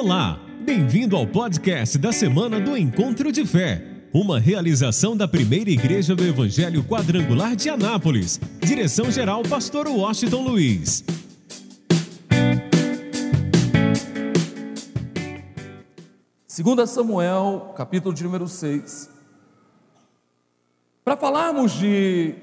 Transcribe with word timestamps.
Olá, 0.00 0.38
bem-vindo 0.60 1.16
ao 1.16 1.26
podcast 1.26 1.98
da 1.98 2.12
semana 2.12 2.60
do 2.60 2.76
Encontro 2.76 3.32
de 3.32 3.44
Fé, 3.44 3.84
uma 4.14 4.38
realização 4.38 5.16
da 5.16 5.26
primeira 5.26 5.70
igreja 5.70 6.14
do 6.14 6.24
Evangelho 6.24 6.84
Quadrangular 6.84 7.56
de 7.56 7.68
Anápolis. 7.68 8.38
Direção-geral, 8.60 9.42
Pastor 9.42 9.88
Washington 9.88 10.42
Luiz. 10.42 11.04
Segunda 16.46 16.86
Samuel, 16.86 17.74
capítulo 17.76 18.14
de 18.14 18.22
número 18.22 18.46
6. 18.46 19.10
Para 21.04 21.16
falarmos 21.16 21.72
de 21.72 22.36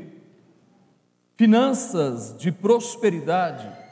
finanças, 1.37 2.35
de 2.37 2.51
prosperidade, 2.51 3.84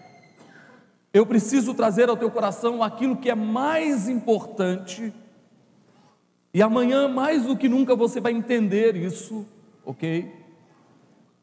eu 1.13 1.26
preciso 1.27 1.76
trazer 1.76 2.09
ao 2.09 2.17
teu 2.17 2.31
coração 2.31 2.81
aquilo 2.81 3.16
que 3.16 3.30
é 3.30 3.35
mais 3.35 4.09
importante, 4.09 5.13
e 6.52 6.62
amanhã, 6.62 7.08
mais 7.08 7.45
do 7.45 7.55
que 7.55 7.70
nunca, 7.70 7.95
você 7.95 8.20
vai 8.20 8.31
entender 8.31 8.95
isso, 8.95 9.45
ok? 9.85 10.31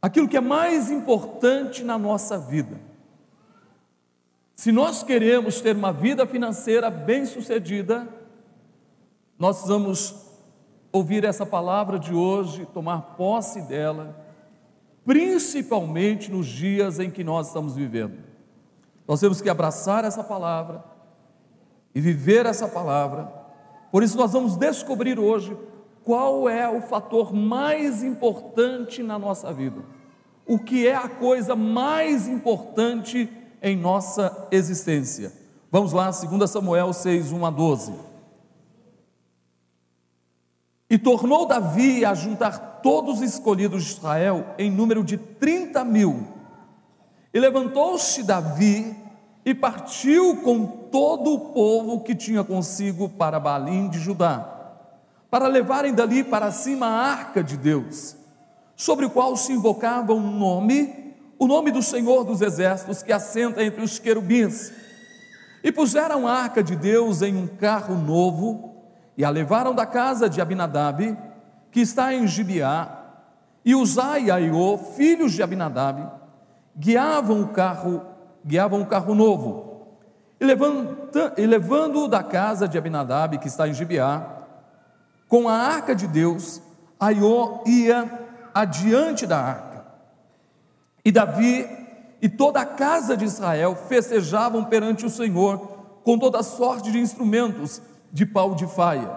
Aquilo 0.02 0.28
que 0.28 0.36
é 0.36 0.40
mais 0.40 0.90
importante 0.90 1.84
na 1.84 1.96
nossa 1.96 2.38
vida. 2.38 2.80
Se 4.56 4.70
nós 4.70 5.02
queremos 5.02 5.60
ter 5.60 5.74
uma 5.74 5.92
vida 5.92 6.26
financeira 6.26 6.90
bem-sucedida, 6.90 8.08
nós 9.38 9.66
vamos 9.66 10.14
ouvir 10.92 11.24
essa 11.24 11.46
palavra 11.46 11.98
de 11.98 12.12
hoje, 12.12 12.66
tomar 12.74 13.16
posse 13.16 13.62
dela, 13.62 14.16
principalmente 15.04 16.30
nos 16.30 16.46
dias 16.46 16.98
em 16.98 17.10
que 17.10 17.24
nós 17.24 17.48
estamos 17.48 17.74
vivendo. 17.74 18.29
Nós 19.10 19.18
temos 19.18 19.40
que 19.40 19.50
abraçar 19.50 20.04
essa 20.04 20.22
palavra 20.22 20.84
e 21.92 22.00
viver 22.00 22.46
essa 22.46 22.68
palavra. 22.68 23.24
Por 23.90 24.04
isso, 24.04 24.16
nós 24.16 24.32
vamos 24.32 24.56
descobrir 24.56 25.18
hoje 25.18 25.58
qual 26.04 26.48
é 26.48 26.68
o 26.68 26.80
fator 26.80 27.34
mais 27.34 28.04
importante 28.04 29.02
na 29.02 29.18
nossa 29.18 29.52
vida. 29.52 29.82
O 30.46 30.60
que 30.60 30.86
é 30.86 30.94
a 30.94 31.08
coisa 31.08 31.56
mais 31.56 32.28
importante 32.28 33.28
em 33.60 33.76
nossa 33.76 34.46
existência. 34.52 35.32
Vamos 35.72 35.92
lá, 35.92 36.08
2 36.12 36.48
Samuel 36.48 36.92
6, 36.92 37.32
1 37.32 37.46
a 37.46 37.50
12. 37.50 37.92
E 40.88 40.96
tornou 40.96 41.46
Davi 41.46 42.04
a 42.04 42.14
juntar 42.14 42.78
todos 42.80 43.16
os 43.16 43.22
escolhidos 43.22 43.82
de 43.82 43.90
Israel 43.90 44.54
em 44.56 44.70
número 44.70 45.02
de 45.02 45.16
30 45.16 45.84
mil 45.84 46.39
e 47.32 47.38
levantou-se 47.38 48.22
Davi 48.22 48.96
e 49.44 49.54
partiu 49.54 50.36
com 50.38 50.66
todo 50.66 51.32
o 51.32 51.40
povo 51.52 52.00
que 52.00 52.14
tinha 52.14 52.44
consigo 52.44 53.08
para 53.08 53.40
Balim 53.40 53.88
de 53.88 53.98
Judá, 53.98 54.46
para 55.30 55.46
levarem 55.46 55.94
dali 55.94 56.24
para 56.24 56.50
cima 56.50 56.86
a 56.86 57.10
arca 57.10 57.42
de 57.42 57.56
Deus, 57.56 58.16
sobre 58.76 59.06
o 59.06 59.10
qual 59.10 59.36
se 59.36 59.52
invocava 59.52 60.12
um 60.12 60.38
nome, 60.38 61.14
o 61.38 61.46
nome 61.46 61.70
do 61.70 61.82
Senhor 61.82 62.24
dos 62.24 62.42
Exércitos, 62.42 63.02
que 63.02 63.12
assenta 63.12 63.62
entre 63.62 63.82
os 63.82 63.98
querubins. 63.98 64.72
E 65.62 65.70
puseram 65.70 66.26
a 66.26 66.32
arca 66.32 66.62
de 66.62 66.74
Deus 66.74 67.22
em 67.22 67.36
um 67.36 67.46
carro 67.46 67.94
novo, 67.94 68.74
e 69.16 69.24
a 69.24 69.30
levaram 69.30 69.74
da 69.74 69.86
casa 69.86 70.28
de 70.28 70.40
Abinadab, 70.40 71.16
que 71.70 71.80
está 71.80 72.12
em 72.12 72.26
Gibeá, 72.26 72.98
e 73.64 73.74
Uzai 73.74 74.24
e 74.24 74.30
Aiô, 74.30 74.78
filhos 74.96 75.32
de 75.32 75.42
Abinadab, 75.42 76.19
guiavam 76.76 77.42
o 77.42 77.48
carro, 77.48 78.02
guiavam 78.44 78.82
o 78.82 78.86
carro 78.86 79.14
novo, 79.14 79.70
e, 80.40 80.44
levanta, 80.44 81.34
e 81.36 81.44
levando-o 81.44 82.08
da 82.08 82.22
casa 82.22 82.66
de 82.66 82.78
Abinadab, 82.78 83.38
que 83.38 83.48
está 83.48 83.68
em 83.68 83.74
Gibeá, 83.74 84.38
com 85.28 85.48
a 85.48 85.54
arca 85.54 85.94
de 85.94 86.06
Deus, 86.06 86.62
Aiô 86.98 87.62
ia 87.66 88.28
adiante 88.54 89.26
da 89.26 89.38
arca. 89.38 89.86
E 91.04 91.12
Davi 91.12 91.66
e 92.20 92.28
toda 92.28 92.60
a 92.60 92.66
casa 92.66 93.16
de 93.16 93.24
Israel 93.24 93.74
festejavam 93.74 94.64
perante 94.64 95.06
o 95.06 95.10
Senhor 95.10 95.58
com 96.04 96.18
toda 96.18 96.42
sorte 96.42 96.90
de 96.90 96.98
instrumentos 96.98 97.80
de 98.12 98.26
pau 98.26 98.54
de 98.54 98.66
faia, 98.66 99.10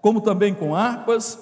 como 0.00 0.20
também 0.20 0.54
com 0.54 0.74
harpas, 0.74 1.38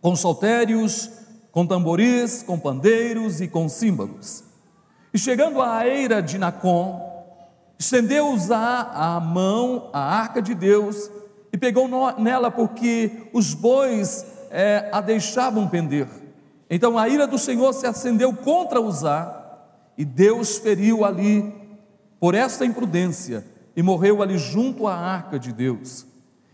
com 0.00 0.16
saltérios, 0.16 1.10
com 1.52 1.66
tamboris, 1.66 2.42
com 2.42 2.58
pandeiros 2.58 3.40
e 3.40 3.48
com 3.48 3.68
símbolos. 3.68 4.49
E 5.12 5.18
chegando 5.18 5.60
à 5.60 5.86
eira 5.86 6.22
de 6.22 6.38
Nacon, 6.38 7.10
estendeu 7.78 8.28
Uzá 8.30 8.90
a 8.94 9.18
mão, 9.18 9.90
a 9.92 10.00
arca 10.00 10.40
de 10.40 10.54
Deus, 10.54 11.10
e 11.52 11.58
pegou 11.58 11.88
nela 12.16 12.50
porque 12.50 13.28
os 13.32 13.52
bois 13.54 14.24
é, 14.50 14.88
a 14.92 15.00
deixavam 15.00 15.66
pender. 15.66 16.06
Então 16.68 16.96
a 16.96 17.08
ira 17.08 17.26
do 17.26 17.38
Senhor 17.38 17.72
se 17.72 17.86
acendeu 17.86 18.32
contra 18.32 18.80
Uzá, 18.80 19.36
e 19.98 20.04
Deus 20.04 20.58
feriu 20.58 21.04
ali 21.04 21.52
por 22.20 22.34
esta 22.34 22.64
imprudência, 22.64 23.44
e 23.74 23.82
morreu 23.82 24.22
ali 24.22 24.38
junto 24.38 24.86
à 24.86 24.94
arca 24.94 25.38
de 25.38 25.52
Deus. 25.52 26.06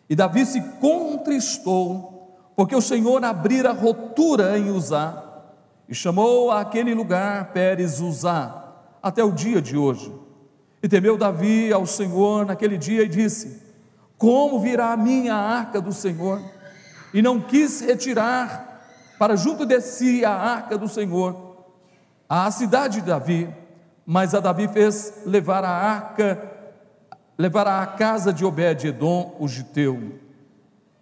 E 0.08 0.16
Davi 0.16 0.46
se 0.46 0.62
contristou, 0.80 2.38
porque 2.56 2.74
o 2.74 2.80
Senhor 2.80 3.22
abrira 3.22 3.72
rotura 3.72 4.58
em 4.58 4.70
Uzá, 4.70 5.24
e 5.88 5.94
chamou 5.94 6.50
aquele 6.50 6.94
lugar 6.94 7.52
Pérez 7.52 8.00
Uzá, 8.00 8.64
até 9.02 9.22
o 9.22 9.32
dia 9.32 9.62
de 9.62 9.76
hoje. 9.76 10.12
E 10.82 10.88
temeu 10.88 11.16
Davi 11.16 11.72
ao 11.72 11.86
Senhor 11.86 12.44
naquele 12.44 12.76
dia 12.76 13.02
e 13.02 13.08
disse: 13.08 13.62
Como 14.18 14.60
virá 14.60 14.92
a 14.92 14.96
minha 14.96 15.34
arca 15.34 15.80
do 15.80 15.92
Senhor? 15.92 16.40
E 17.14 17.22
não 17.22 17.40
quis 17.40 17.80
retirar 17.80 18.66
para 19.18 19.36
junto 19.36 19.64
de 19.64 19.80
si 19.80 20.24
a 20.24 20.32
arca 20.32 20.76
do 20.76 20.88
Senhor, 20.88 21.64
à 22.28 22.50
cidade 22.50 23.00
de 23.00 23.06
Davi, 23.06 23.48
mas 24.04 24.34
a 24.34 24.40
Davi 24.40 24.68
fez 24.68 25.22
levar 25.24 25.64
a 25.64 25.70
arca, 25.70 26.52
levar 27.38 27.66
à 27.66 27.86
casa 27.86 28.32
de 28.32 28.44
Obed-Edom, 28.44 29.36
o 29.38 29.48
giteu. 29.48 30.20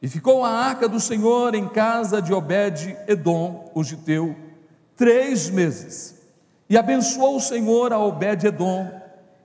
E 0.01 0.09
ficou 0.09 0.45
a 0.45 0.51
arca 0.51 0.89
do 0.89 1.01
Senhor 1.01 1.55
em 1.55 1.67
casa 1.67 2.21
de 2.23 2.33
Obed-Edom, 2.33 3.73
o 3.75 3.83
giteu, 3.83 4.37
três 4.97 5.51
meses. 5.51 6.15
E 6.69 6.77
abençoou 6.77 7.37
o 7.37 7.41
Senhor 7.41 7.93
a 7.93 7.99
Obed-Edom 7.99 8.91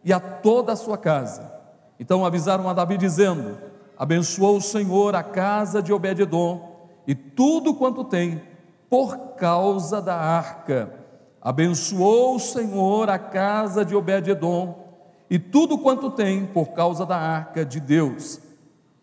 e 0.04 0.14
a 0.14 0.20
toda 0.20 0.74
a 0.74 0.76
sua 0.76 0.98
casa. 0.98 1.52
Então 2.00 2.26
avisaram 2.26 2.70
a 2.70 2.74
Davi 2.74 2.98
dizendo: 2.98 3.58
Abençoou 3.98 4.58
o 4.58 4.62
Senhor 4.62 5.16
a 5.16 5.24
casa 5.24 5.82
de 5.82 5.92
Obed-Edom 5.92 6.70
e 7.06 7.14
tudo 7.14 7.74
quanto 7.74 8.04
tem, 8.04 8.42
por 8.90 9.36
causa 9.36 10.02
da 10.02 10.16
arca. 10.16 10.94
Abençoou 11.42 12.36
o 12.36 12.40
Senhor 12.40 13.10
a 13.10 13.20
casa 13.20 13.84
de 13.84 13.96
Obed-Edom 13.96 14.88
e 15.30 15.38
tudo 15.38 15.78
quanto 15.78 16.10
tem, 16.10 16.46
por 16.46 16.70
causa 16.70 17.06
da 17.06 17.18
arca 17.18 17.66
de 17.66 17.80
Deus. 17.80 18.40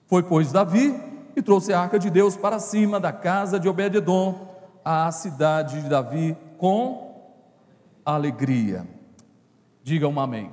Foi, 0.07 0.23
pois, 0.23 0.53
Davi 0.53 0.99
e 1.37 1.43
trouxe 1.43 1.73
a 1.73 1.81
arca 1.81 1.99
de 1.99 2.09
Deus 2.09 2.37
para 2.37 2.59
cima 2.59 2.99
da 2.99 3.13
casa 3.13 3.61
de 3.61 3.69
Obed-Edom 3.69 4.46
à 4.89 5.11
cidade 5.11 5.83
de 5.83 5.89
Davi 5.89 6.37
com 6.59 7.35
alegria. 8.05 8.87
Diga 9.83 10.07
um 10.07 10.21
amém. 10.21 10.53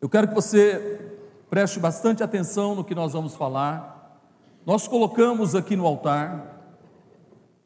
Eu 0.00 0.08
quero 0.08 0.26
que 0.26 0.34
você 0.34 1.14
preste 1.48 1.78
bastante 1.78 2.24
atenção 2.24 2.74
no 2.74 2.82
que 2.82 2.96
nós 2.96 3.12
vamos 3.12 3.36
falar. 3.36 4.20
Nós 4.66 4.88
colocamos 4.88 5.54
aqui 5.54 5.76
no 5.76 5.86
altar 5.86 6.56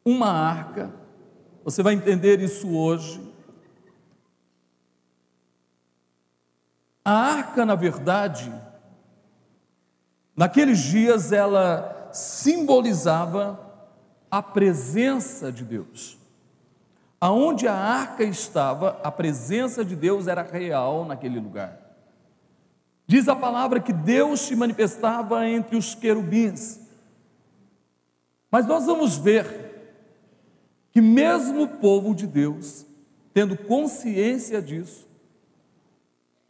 uma 0.05 0.28
arca, 0.28 0.93
você 1.65 1.83
vai 1.83 1.95
entender 1.95 2.39
isso 2.41 2.77
hoje. 2.77 3.19
A 7.03 7.13
arca, 7.13 7.65
na 7.65 7.75
verdade, 7.75 8.53
naqueles 10.36 10.81
dias 10.81 11.33
ela 11.33 12.10
simbolizava 12.13 13.70
a 14.30 14.42
presença 14.42 15.50
de 15.50 15.65
Deus. 15.65 16.18
Aonde 17.21 17.66
a 17.68 17.74
arca 17.74 18.24
estava, 18.24 19.00
a 19.03 19.10
presença 19.10 19.84
de 19.84 19.94
Deus 19.94 20.27
era 20.27 20.42
real 20.42 21.04
naquele 21.04 21.38
lugar. 21.38 21.78
Diz 23.06 23.28
a 23.28 23.34
palavra 23.34 23.80
que 23.80 23.92
Deus 23.92 24.41
se 24.41 24.54
manifestava 24.54 25.47
entre 25.48 25.77
os 25.77 25.94
querubins. 25.94 26.80
Mas 28.50 28.66
nós 28.66 28.86
vamos 28.86 29.18
ver 29.18 29.68
que, 30.92 31.00
mesmo 31.00 31.65
o 31.65 31.68
povo 31.68 32.15
de 32.15 32.26
Deus, 32.26 32.86
tendo 33.34 33.56
consciência 33.56 34.62
disso, 34.62 35.09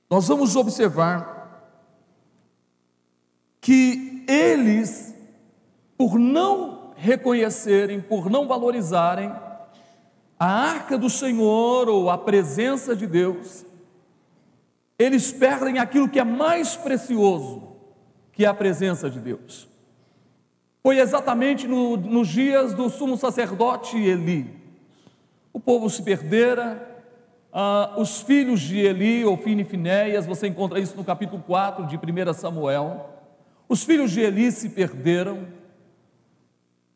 nós 0.09 0.29
vamos 0.29 0.55
observar 0.57 1.41
que 3.61 4.25
eles, 4.29 5.15
por 5.97 6.19
não 6.19 6.80
reconhecerem, 7.01 7.99
por 7.99 8.29
não 8.29 8.47
valorizarem 8.47 9.33
a 10.39 10.47
arca 10.47 10.99
do 10.99 11.09
Senhor 11.09 11.89
ou 11.89 12.11
a 12.11 12.19
presença 12.19 12.95
de 12.95 13.07
Deus, 13.07 13.65
eles 14.99 15.33
perdem 15.33 15.79
aquilo 15.79 16.09
que 16.09 16.21
é 16.21 16.25
mais 16.25 16.77
precioso, 16.77 17.63
que 18.33 18.45
é 18.45 18.49
a 18.49 18.55
presença 18.55 19.09
de 19.09 19.19
Deus. 19.19 19.67
Foi 20.83 20.99
exatamente 20.99 21.67
no, 21.67 21.97
nos 21.97 22.29
dias 22.29 22.75
do 22.75 22.91
sumo 22.91 23.17
sacerdote 23.17 23.97
Eli. 23.97 24.59
O 25.53 25.61
povo 25.61 25.89
se 25.89 26.03
perdera, 26.03 27.03
ah, 27.51 27.95
os 27.97 28.21
filhos 28.21 28.61
de 28.61 28.79
Eli, 28.79 29.25
Ofine 29.25 29.63
e 29.63 29.65
Finéias, 29.65 30.27
você 30.27 30.47
encontra 30.47 30.79
isso 30.79 30.97
no 30.97 31.05
capítulo 31.05 31.43
4 31.47 31.87
de 31.87 31.97
1 31.97 32.33
Samuel. 32.35 33.09
Os 33.69 33.85
filhos 33.85 34.11
de 34.11 34.21
Eli 34.21 34.53
se 34.53 34.69
perderam. 34.69 35.60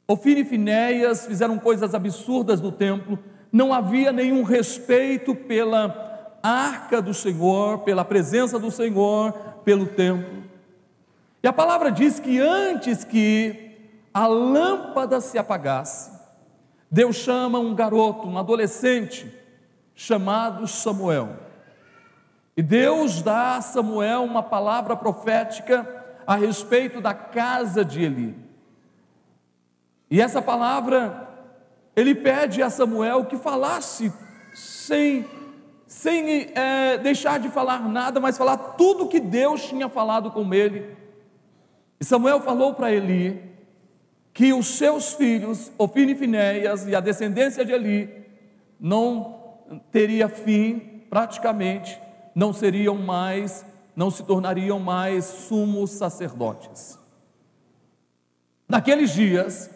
Ofine 0.07 0.43
e 0.43 0.45
Finéias 0.45 1.27
fizeram 1.27 1.59
coisas 1.59 1.95
absurdas 1.95 2.61
no 2.61 2.71
templo. 2.71 3.19
Não 3.51 3.73
havia 3.73 4.13
nenhum 4.13 4.43
respeito 4.43 5.35
pela 5.35 6.39
arca 6.43 7.01
do 7.01 7.15
Senhor, 7.15 7.79
pela 7.79 8.05
presença 8.05 8.59
do 8.59 8.71
Senhor, 8.71 9.33
pelo 9.65 9.87
templo. 9.87 10.45
E 11.43 11.49
a 11.49 11.53
palavra 11.53 11.91
diz 11.91 12.21
que 12.21 12.39
antes 12.39 13.03
que 13.03 13.79
a 14.13 14.27
lâmpada 14.27 15.21
se 15.21 15.39
apagasse, 15.39 16.13
Deus 16.91 17.17
chama 17.17 17.59
um 17.59 17.75
garoto, 17.75 18.29
um 18.29 18.39
adolescente, 18.39 19.33
chamado 19.95 20.67
Samuel. 20.69 21.31
E 22.57 22.63
Deus 22.63 23.23
dá 23.23 23.57
a 23.57 23.61
Samuel 23.63 24.23
uma 24.23 24.43
palavra 24.43 24.95
profética 24.95 25.87
a 26.27 26.37
respeito 26.37 27.01
da 27.01 27.15
casa 27.15 27.85
de 27.85 28.03
Eli. 28.03 28.44
E 30.11 30.21
essa 30.21 30.41
palavra, 30.41 31.29
ele 31.97 32.15
pede 32.15 32.63
a 32.63 32.71
Samuel 32.71 33.25
que 33.25 33.37
falasse 33.37 34.13
sem, 34.55 35.25
sem 35.87 36.53
é, 36.55 36.99
deixar 36.99 37.39
de 37.39 37.49
falar 37.49 37.89
nada, 37.89 38.21
mas 38.21 38.39
falar 38.39 38.57
tudo 38.57 39.09
que 39.09 39.21
Deus 39.21 39.67
tinha 39.67 39.89
falado 39.89 40.31
com 40.31 40.53
ele. 40.53 40.97
E 42.01 42.05
Samuel 42.05 42.41
falou 42.41 42.75
para 42.75 42.93
Eli 42.93 43.43
que 44.33 44.53
os 44.53 44.67
seus 44.67 45.15
filhos, 45.15 45.71
Ofine 45.79 46.13
e 46.13 46.17
Finéias 46.17 46.87
e 46.87 46.95
a 46.95 47.01
descendência 47.01 47.65
de 47.65 47.73
Eli, 47.73 48.27
não 48.79 49.39
teria 49.91 50.29
fim, 50.29 51.05
praticamente, 51.09 51.99
não 52.35 52.53
seriam 52.53 52.97
mais 52.97 53.65
não 53.97 54.11
se 54.11 54.23
tornariam 54.25 54.81
mais 54.81 55.25
sumos 55.25 55.91
sacerdotes. 55.93 56.99
Naqueles 58.69 59.13
dias, 59.13 59.71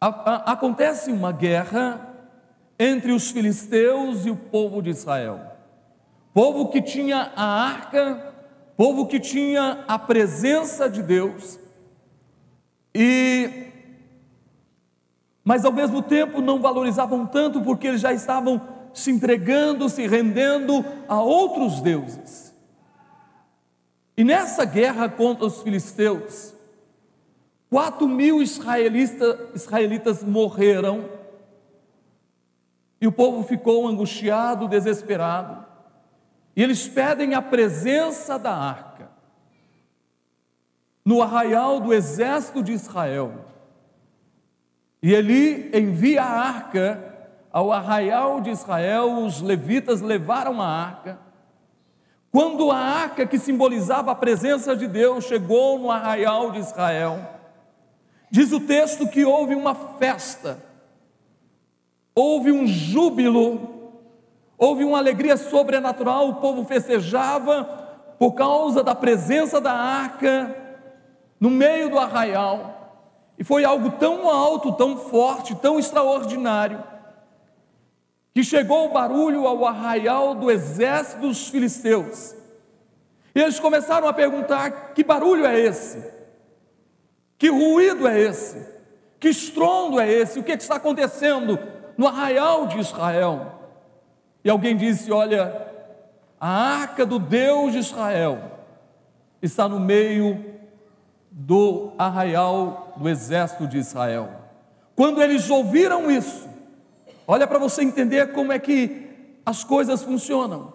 acontece 0.00 1.10
uma 1.10 1.32
guerra 1.32 2.14
entre 2.78 3.12
os 3.12 3.30
filisteus 3.30 4.24
e 4.24 4.30
o 4.30 4.36
povo 4.36 4.80
de 4.80 4.90
Israel. 4.90 5.40
Povo 6.32 6.68
que 6.68 6.80
tinha 6.80 7.32
a 7.34 7.44
arca, 7.44 8.34
povo 8.76 9.06
que 9.06 9.18
tinha 9.18 9.84
a 9.88 9.98
presença 9.98 10.88
de 10.88 11.02
Deus, 11.02 11.58
e 12.94 13.66
mas 15.44 15.64
ao 15.64 15.72
mesmo 15.72 16.02
tempo 16.02 16.42
não 16.42 16.60
valorizavam 16.60 17.24
tanto 17.24 17.62
porque 17.62 17.86
eles 17.86 18.02
já 18.02 18.12
estavam 18.12 18.60
se 18.92 19.10
entregando, 19.10 19.88
se 19.88 20.06
rendendo 20.06 20.84
a 21.08 21.22
outros 21.22 21.80
deuses. 21.80 22.54
E 24.14 24.24
nessa 24.24 24.66
guerra 24.66 25.08
contra 25.08 25.46
os 25.46 25.62
filisteus, 25.62 26.52
quatro 27.70 28.08
mil 28.08 28.42
israelitas, 28.42 30.24
morreram, 30.24 31.08
e 33.00 33.06
o 33.06 33.12
povo 33.12 33.44
ficou 33.44 33.86
angustiado, 33.86 34.66
desesperado, 34.66 35.64
e 36.56 36.62
eles 36.62 36.88
pedem 36.88 37.34
a 37.34 37.42
presença 37.42 38.38
da 38.38 38.52
arca. 38.52 39.08
No 41.04 41.22
arraial 41.22 41.80
do 41.80 41.94
exército 41.94 42.62
de 42.62 42.72
Israel, 42.72 43.46
e 45.02 45.14
ele 45.14 45.70
envia 45.72 46.22
a 46.22 46.40
arca 46.40 47.04
ao 47.52 47.72
arraial 47.72 48.40
de 48.40 48.50
Israel, 48.50 49.24
os 49.24 49.40
levitas 49.40 50.00
levaram 50.00 50.60
a 50.60 50.66
arca, 50.66 51.18
quando 52.30 52.70
a 52.70 52.76
arca 52.76 53.26
que 53.26 53.38
simbolizava 53.38 54.10
a 54.10 54.14
presença 54.14 54.76
de 54.76 54.86
Deus 54.86 55.24
chegou 55.24 55.78
no 55.78 55.90
arraial 55.90 56.50
de 56.50 56.58
Israel, 56.58 57.37
diz 58.30 58.52
o 58.52 58.60
texto 58.60 59.08
que 59.08 59.24
houve 59.24 59.54
uma 59.54 59.74
festa, 59.74 60.62
houve 62.14 62.52
um 62.52 62.66
júbilo, 62.66 63.92
houve 64.56 64.84
uma 64.84 64.98
alegria 64.98 65.36
sobrenatural, 65.36 66.28
o 66.28 66.34
povo 66.36 66.64
festejava 66.64 67.64
por 68.18 68.32
causa 68.32 68.82
da 68.82 68.94
presença 68.94 69.60
da 69.60 69.72
arca 69.72 70.54
no 71.38 71.48
meio 71.48 71.88
do 71.88 71.98
arraial, 71.98 72.78
e 73.38 73.44
foi 73.44 73.64
algo 73.64 73.92
tão 73.92 74.28
alto, 74.28 74.72
tão 74.72 74.96
forte, 74.96 75.54
tão 75.54 75.78
extraordinário, 75.78 76.82
que 78.34 78.42
chegou 78.42 78.86
o 78.86 78.92
barulho 78.92 79.46
ao 79.46 79.64
arraial 79.64 80.34
do 80.34 80.50
exército 80.50 81.22
dos 81.22 81.48
filisteus. 81.48 82.34
E 83.34 83.40
eles 83.40 83.60
começaram 83.60 84.08
a 84.08 84.12
perguntar: 84.12 84.92
que 84.92 85.04
barulho 85.04 85.46
é 85.46 85.58
esse? 85.58 86.17
Que 87.38 87.48
ruído 87.48 88.06
é 88.06 88.20
esse? 88.20 88.66
Que 89.18 89.28
estrondo 89.28 89.98
é 90.00 90.10
esse? 90.10 90.38
O 90.38 90.42
que, 90.42 90.52
é 90.52 90.56
que 90.56 90.62
está 90.62 90.76
acontecendo 90.76 91.58
no 91.96 92.06
arraial 92.06 92.66
de 92.66 92.78
Israel? 92.78 93.52
E 94.44 94.50
alguém 94.50 94.76
disse: 94.76 95.10
Olha, 95.10 95.66
a 96.40 96.48
arca 96.48 97.06
do 97.06 97.18
Deus 97.18 97.72
de 97.72 97.78
Israel 97.78 98.38
está 99.40 99.68
no 99.68 99.78
meio 99.80 100.44
do 101.30 101.92
arraial 101.96 102.92
do 102.96 103.08
exército 103.08 103.66
de 103.66 103.78
Israel. 103.78 104.28
Quando 104.96 105.22
eles 105.22 105.48
ouviram 105.48 106.10
isso, 106.10 106.48
Olha 107.30 107.46
para 107.46 107.58
você 107.58 107.82
entender 107.82 108.32
como 108.32 108.52
é 108.52 108.58
que 108.58 109.06
as 109.44 109.62
coisas 109.62 110.02
funcionam. 110.02 110.72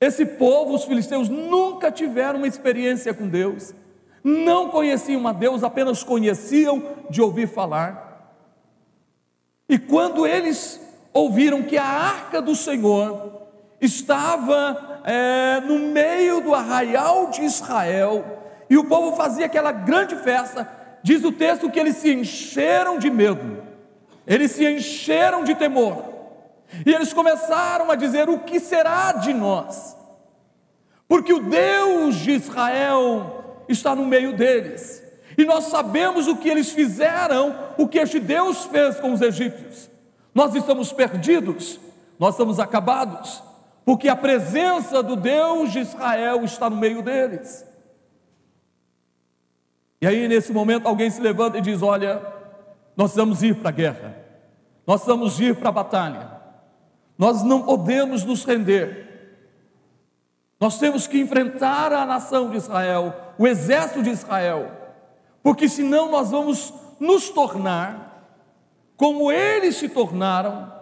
Esse 0.00 0.24
povo, 0.24 0.74
os 0.74 0.84
filisteus, 0.86 1.28
nunca 1.28 1.92
tiveram 1.92 2.38
uma 2.38 2.48
experiência 2.48 3.12
com 3.12 3.28
Deus, 3.28 3.74
não 4.24 4.70
conheciam 4.70 5.28
a 5.28 5.32
Deus, 5.32 5.62
apenas 5.62 6.02
conheciam 6.02 6.82
de 7.10 7.20
ouvir 7.20 7.46
falar. 7.46 8.32
E 9.68 9.78
quando 9.78 10.26
eles 10.26 10.80
ouviram 11.12 11.62
que 11.62 11.76
a 11.76 11.84
arca 11.84 12.40
do 12.40 12.56
Senhor 12.56 13.42
estava 13.78 15.02
é, 15.04 15.60
no 15.60 15.78
meio 15.78 16.40
do 16.40 16.54
arraial 16.54 17.28
de 17.28 17.42
Israel, 17.42 18.24
e 18.70 18.78
o 18.78 18.84
povo 18.84 19.14
fazia 19.14 19.44
aquela 19.44 19.72
grande 19.72 20.16
festa, 20.16 20.66
diz 21.02 21.22
o 21.22 21.30
texto 21.30 21.70
que 21.70 21.78
eles 21.78 21.96
se 21.96 22.10
encheram 22.10 22.98
de 22.98 23.10
medo. 23.10 23.62
Eles 24.26 24.52
se 24.52 24.66
encheram 24.66 25.44
de 25.44 25.54
temor. 25.54 26.14
E 26.86 26.92
eles 26.92 27.12
começaram 27.12 27.90
a 27.90 27.94
dizer: 27.94 28.30
O 28.30 28.38
que 28.38 28.58
será 28.58 29.12
de 29.12 29.34
nós? 29.34 29.94
Porque 31.06 31.32
o 31.32 31.40
Deus 31.40 32.16
de 32.16 32.32
Israel 32.32 33.43
está 33.68 33.94
no 33.94 34.06
meio 34.06 34.36
deles. 34.36 35.02
E 35.36 35.44
nós 35.44 35.64
sabemos 35.64 36.28
o 36.28 36.36
que 36.36 36.48
eles 36.48 36.70
fizeram, 36.70 37.54
o 37.76 37.88
que 37.88 37.98
este 37.98 38.20
Deus 38.20 38.64
fez 38.66 39.00
com 39.00 39.12
os 39.12 39.20
egípcios. 39.20 39.90
Nós 40.34 40.54
estamos 40.54 40.92
perdidos, 40.92 41.78
nós 42.18 42.34
estamos 42.34 42.58
acabados, 42.60 43.42
porque 43.84 44.08
a 44.08 44.16
presença 44.16 45.02
do 45.02 45.16
Deus 45.16 45.72
de 45.72 45.80
Israel 45.80 46.44
está 46.44 46.70
no 46.70 46.76
meio 46.76 47.02
deles. 47.02 47.64
E 50.00 50.06
aí, 50.06 50.28
nesse 50.28 50.52
momento, 50.52 50.86
alguém 50.86 51.10
se 51.10 51.20
levanta 51.20 51.58
e 51.58 51.60
diz: 51.60 51.82
Olha, 51.82 52.20
nós 52.96 53.14
vamos 53.14 53.42
ir 53.42 53.56
para 53.56 53.70
a 53.70 53.72
guerra, 53.72 54.16
nós 54.86 55.04
vamos 55.04 55.40
ir 55.40 55.56
para 55.56 55.68
a 55.68 55.72
batalha, 55.72 56.30
nós 57.16 57.42
não 57.42 57.62
podemos 57.62 58.24
nos 58.24 58.44
render, 58.44 59.04
nós 60.60 60.78
temos 60.78 61.06
que 61.06 61.18
enfrentar 61.18 61.92
a 61.92 62.04
nação 62.04 62.50
de 62.50 62.56
Israel, 62.56 63.23
o 63.38 63.46
exército 63.46 64.02
de 64.02 64.10
Israel, 64.10 64.70
porque 65.42 65.68
senão 65.68 66.10
nós 66.10 66.30
vamos 66.30 66.72
nos 66.98 67.30
tornar 67.30 68.22
como 68.96 69.30
eles 69.30 69.76
se 69.76 69.88
tornaram 69.88 70.72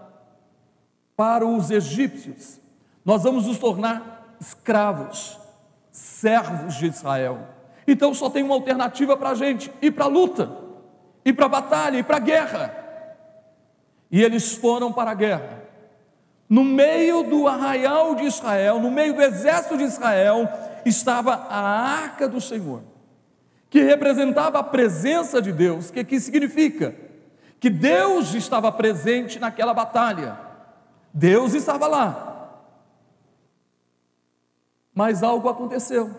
para 1.17 1.47
os 1.47 1.71
egípcios, 1.71 2.61
nós 3.05 3.23
vamos 3.23 3.47
nos 3.47 3.59
tornar 3.59 4.37
escravos, 4.41 5.39
servos 5.91 6.75
de 6.75 6.87
Israel. 6.87 7.41
Então 7.87 8.15
só 8.15 8.31
tem 8.31 8.43
uma 8.43 8.55
alternativa 8.55 9.17
para 9.17 9.31
a 9.31 9.35
gente: 9.35 9.73
ir 9.81 9.91
para 9.91 10.05
a 10.05 10.09
luta 10.09 10.63
ir 11.25 11.33
para 11.33 11.47
a 11.47 11.49
batalha, 11.49 11.99
ir 11.99 12.05
para 12.05 12.17
a 12.17 12.21
guerra. 12.21 12.75
E 14.11 14.23
eles 14.23 14.55
foram 14.55 14.93
para 14.93 15.13
a 15.13 15.15
guerra. 15.15 15.63
No 16.49 16.63
meio 16.63 17.23
do 17.23 17.49
arraial 17.49 18.15
de 18.15 18.25
Israel, 18.25 18.79
no 18.79 18.91
meio 18.91 19.15
do 19.15 19.23
exército 19.23 19.77
de 19.77 19.85
Israel, 19.85 20.49
estava 20.85 21.35
a 21.35 21.59
arca 21.59 22.29
do 22.29 22.41
Senhor, 22.41 22.83
que 23.71 23.83
representava 23.83 24.59
a 24.59 24.63
presença 24.63 25.41
de 25.41 25.53
Deus. 25.53 25.91
Que, 25.91 26.05
que 26.05 26.21
significa? 26.21 26.95
Que 27.59 27.71
Deus 27.71 28.35
estava 28.35 28.71
presente 28.73 29.39
naquela 29.39 29.73
batalha. 29.73 30.39
Deus 31.13 31.55
estava 31.55 31.87
lá. 31.87 32.61
Mas 34.95 35.23
algo 35.23 35.49
aconteceu. 35.49 36.11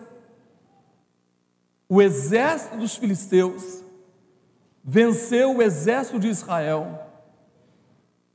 o 1.88 2.00
exército 2.02 2.76
dos 2.76 2.96
filisteus 2.96 3.84
venceu 4.82 5.56
o 5.56 5.62
exército 5.62 6.18
de 6.18 6.28
Israel 6.28 7.04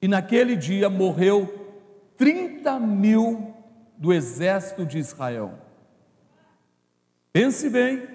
e 0.01 0.07
naquele 0.07 0.55
dia 0.55 0.89
morreu 0.89 1.77
30 2.17 2.79
mil 2.79 3.53
do 3.97 4.13
exército 4.13 4.85
de 4.85 4.97
Israel. 4.97 5.53
Pense 7.31 7.69
bem, 7.69 8.07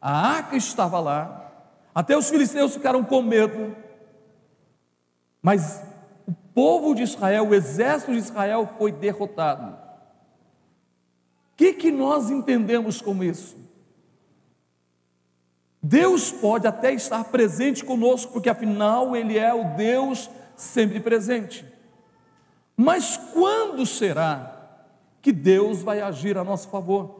a 0.00 0.28
arca 0.36 0.56
estava 0.56 1.00
lá, 1.00 1.52
até 1.94 2.16
os 2.16 2.30
filisteus 2.30 2.74
ficaram 2.74 3.04
com 3.04 3.22
medo, 3.22 3.76
mas 5.42 5.82
o 6.26 6.32
povo 6.54 6.94
de 6.94 7.02
Israel, 7.02 7.48
o 7.48 7.54
exército 7.54 8.12
de 8.12 8.18
Israel 8.18 8.68
foi 8.78 8.92
derrotado. 8.92 9.72
O 11.52 11.56
que, 11.56 11.72
que 11.72 11.90
nós 11.90 12.30
entendemos 12.30 13.02
com 13.02 13.22
isso? 13.22 13.58
Deus 15.82 16.30
pode 16.30 16.66
até 16.66 16.92
estar 16.92 17.24
presente 17.24 17.84
conosco, 17.84 18.32
porque 18.32 18.48
afinal 18.48 19.16
Ele 19.16 19.38
é 19.38 19.52
o 19.52 19.76
Deus 19.76 20.30
sempre 20.54 21.00
presente. 21.00 21.64
Mas 22.76 23.16
quando 23.16 23.84
será 23.84 24.58
que 25.20 25.32
Deus 25.32 25.82
vai 25.82 26.00
agir 26.00 26.38
a 26.38 26.44
nosso 26.44 26.68
favor? 26.68 27.19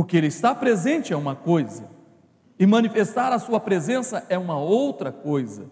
Porque 0.00 0.16
Ele 0.16 0.28
está 0.28 0.54
presente 0.54 1.12
é 1.12 1.16
uma 1.16 1.36
coisa, 1.36 1.86
e 2.58 2.64
manifestar 2.64 3.34
a 3.34 3.38
Sua 3.38 3.60
presença 3.60 4.24
é 4.30 4.38
uma 4.38 4.58
outra 4.58 5.12
coisa. 5.12 5.70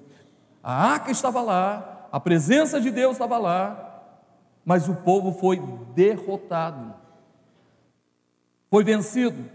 A 0.63 0.91
arca 0.93 1.11
estava 1.11 1.41
lá, 1.41 2.07
a 2.13 2.21
presença 2.21 2.79
de 2.79 2.91
Deus 2.91 3.13
estava 3.13 3.39
lá, 3.39 4.05
mas 4.67 4.87
o 4.87 4.97
povo 4.97 5.33
foi 5.33 5.59
derrotado, 5.95 6.95
foi 8.71 8.85
vencido. 8.85 9.51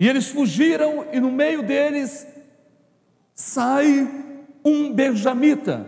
E 0.00 0.08
eles 0.08 0.30
fugiram, 0.30 1.04
e 1.12 1.20
no 1.20 1.30
meio 1.30 1.62
deles 1.62 2.26
sai 3.34 4.08
um 4.64 4.90
benjamita, 4.90 5.86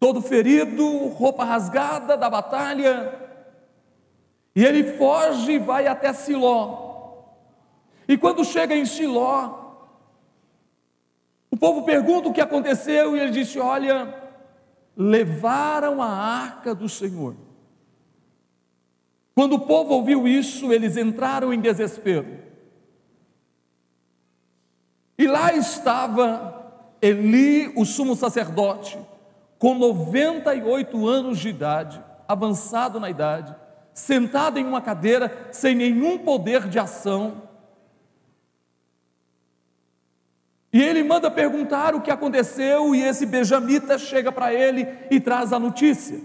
todo 0.00 0.22
ferido, 0.22 1.08
roupa 1.08 1.44
rasgada 1.44 2.16
da 2.16 2.30
batalha, 2.30 3.21
e 4.54 4.64
ele 4.64 4.96
foge 4.96 5.52
e 5.52 5.58
vai 5.58 5.86
até 5.86 6.12
Siló. 6.12 6.90
E 8.06 8.18
quando 8.18 8.44
chega 8.44 8.74
em 8.74 8.84
Siló, 8.84 9.60
o 11.50 11.56
povo 11.56 11.84
pergunta 11.84 12.28
o 12.28 12.32
que 12.32 12.40
aconteceu, 12.40 13.16
e 13.16 13.20
ele 13.20 13.30
disse: 13.30 13.58
Olha, 13.58 14.14
levaram 14.96 16.02
a 16.02 16.08
arca 16.08 16.74
do 16.74 16.88
Senhor. 16.88 17.34
Quando 19.34 19.54
o 19.54 19.60
povo 19.60 19.94
ouviu 19.94 20.28
isso, 20.28 20.72
eles 20.72 20.96
entraram 20.96 21.52
em 21.52 21.60
desespero. 21.60 22.38
E 25.16 25.26
lá 25.26 25.54
estava 25.54 26.62
Eli, 27.00 27.72
o 27.76 27.84
sumo 27.84 28.14
sacerdote, 28.14 28.98
com 29.58 29.74
98 29.74 31.06
anos 31.06 31.38
de 31.38 31.48
idade, 31.48 32.02
avançado 32.28 33.00
na 33.00 33.10
idade, 33.10 33.54
sentado 33.94 34.58
em 34.58 34.64
uma 34.64 34.80
cadeira, 34.80 35.48
sem 35.52 35.74
nenhum 35.74 36.18
poder 36.18 36.68
de 36.68 36.78
ação. 36.78 37.42
E 40.72 40.80
ele 40.80 41.02
manda 41.02 41.30
perguntar 41.30 41.94
o 41.94 42.00
que 42.00 42.10
aconteceu, 42.10 42.94
e 42.94 43.02
esse 43.02 43.26
benjamita 43.26 43.98
chega 43.98 44.32
para 44.32 44.54
ele 44.54 44.88
e 45.10 45.20
traz 45.20 45.52
a 45.52 45.58
notícia. 45.58 46.20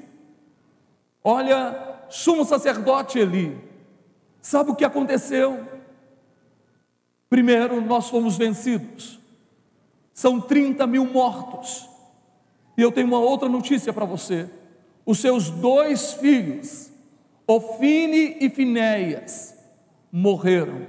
Olha, 1.21 1.97
sumo 2.09 2.45
sacerdote 2.45 3.19
Eli, 3.19 3.57
sabe 4.41 4.71
o 4.71 4.75
que 4.75 4.85
aconteceu? 4.85 5.67
Primeiro, 7.29 7.81
nós 7.81 8.09
fomos 8.09 8.37
vencidos. 8.37 9.19
São 10.13 10.39
30 10.39 10.87
mil 10.87 11.05
mortos. 11.05 11.87
E 12.77 12.81
eu 12.81 12.91
tenho 12.91 13.07
uma 13.07 13.19
outra 13.19 13.49
notícia 13.49 13.91
para 13.91 14.05
você. 14.05 14.49
Os 15.05 15.19
seus 15.19 15.49
dois 15.49 16.13
filhos, 16.13 16.89
Ofine 17.47 18.37
e 18.41 18.49
Finéias, 18.49 19.57
morreram. 20.11 20.87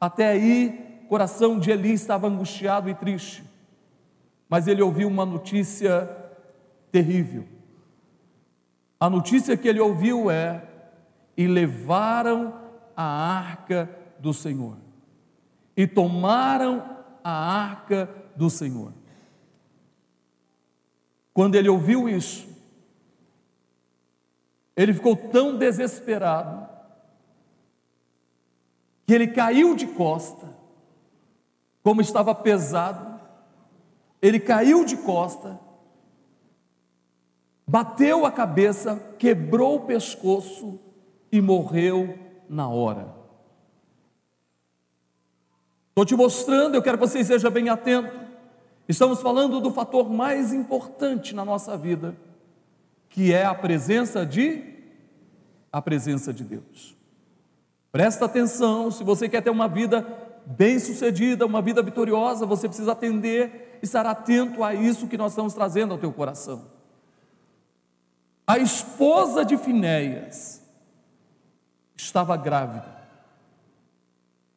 Até 0.00 0.28
aí, 0.28 1.00
o 1.04 1.08
coração 1.08 1.58
de 1.58 1.70
Eli 1.70 1.92
estava 1.92 2.26
angustiado 2.26 2.88
e 2.88 2.94
triste. 2.94 3.44
Mas 4.48 4.66
ele 4.66 4.80
ouviu 4.80 5.06
uma 5.06 5.26
notícia 5.26 6.08
terrível. 6.90 7.44
A 8.98 9.10
notícia 9.10 9.56
que 9.56 9.68
ele 9.68 9.80
ouviu 9.80 10.30
é: 10.30 10.62
e 11.36 11.46
levaram 11.46 12.54
a 12.96 13.04
arca 13.04 13.90
do 14.18 14.32
Senhor 14.32 14.76
e 15.78 15.86
tomaram 15.86 16.82
a 17.22 17.30
arca 17.30 18.10
do 18.34 18.50
Senhor. 18.50 18.92
Quando 21.32 21.54
ele 21.54 21.68
ouviu 21.68 22.08
isso, 22.08 22.47
ele 24.78 24.94
ficou 24.94 25.16
tão 25.16 25.58
desesperado 25.58 26.68
que 29.04 29.12
ele 29.12 29.26
caiu 29.26 29.74
de 29.74 29.88
costa, 29.88 30.56
como 31.82 32.00
estava 32.00 32.32
pesado, 32.32 33.20
ele 34.22 34.38
caiu 34.38 34.84
de 34.84 34.96
costa, 34.98 35.58
bateu 37.66 38.24
a 38.24 38.30
cabeça, 38.30 39.02
quebrou 39.18 39.76
o 39.76 39.80
pescoço 39.80 40.78
e 41.32 41.40
morreu 41.40 42.16
na 42.48 42.68
hora. 42.68 43.12
Estou 45.88 46.04
te 46.04 46.14
mostrando, 46.14 46.76
eu 46.76 46.82
quero 46.82 46.98
que 46.98 47.04
você 47.04 47.24
seja 47.24 47.50
bem 47.50 47.68
atento. 47.68 48.16
Estamos 48.88 49.20
falando 49.20 49.60
do 49.60 49.72
fator 49.72 50.08
mais 50.08 50.52
importante 50.52 51.34
na 51.34 51.44
nossa 51.44 51.76
vida, 51.76 52.14
que 53.08 53.32
é 53.32 53.44
a 53.44 53.54
presença 53.54 54.24
de 54.24 54.76
a 55.72 55.82
presença 55.82 56.32
de 56.32 56.44
Deus. 56.44 56.96
Presta 57.92 58.24
atenção, 58.24 58.90
se 58.90 59.04
você 59.04 59.28
quer 59.28 59.42
ter 59.42 59.50
uma 59.50 59.68
vida 59.68 60.06
bem-sucedida, 60.46 61.44
uma 61.44 61.60
vida 61.60 61.82
vitoriosa, 61.82 62.46
você 62.46 62.68
precisa 62.68 62.92
atender, 62.92 63.78
estar 63.82 64.06
atento 64.06 64.64
a 64.64 64.74
isso 64.74 65.08
que 65.08 65.18
nós 65.18 65.32
estamos 65.32 65.54
trazendo 65.54 65.92
ao 65.92 65.98
teu 65.98 66.12
coração. 66.12 66.66
A 68.46 68.58
esposa 68.58 69.44
de 69.44 69.58
Finéias 69.58 70.62
estava 71.96 72.36
grávida. 72.36 72.96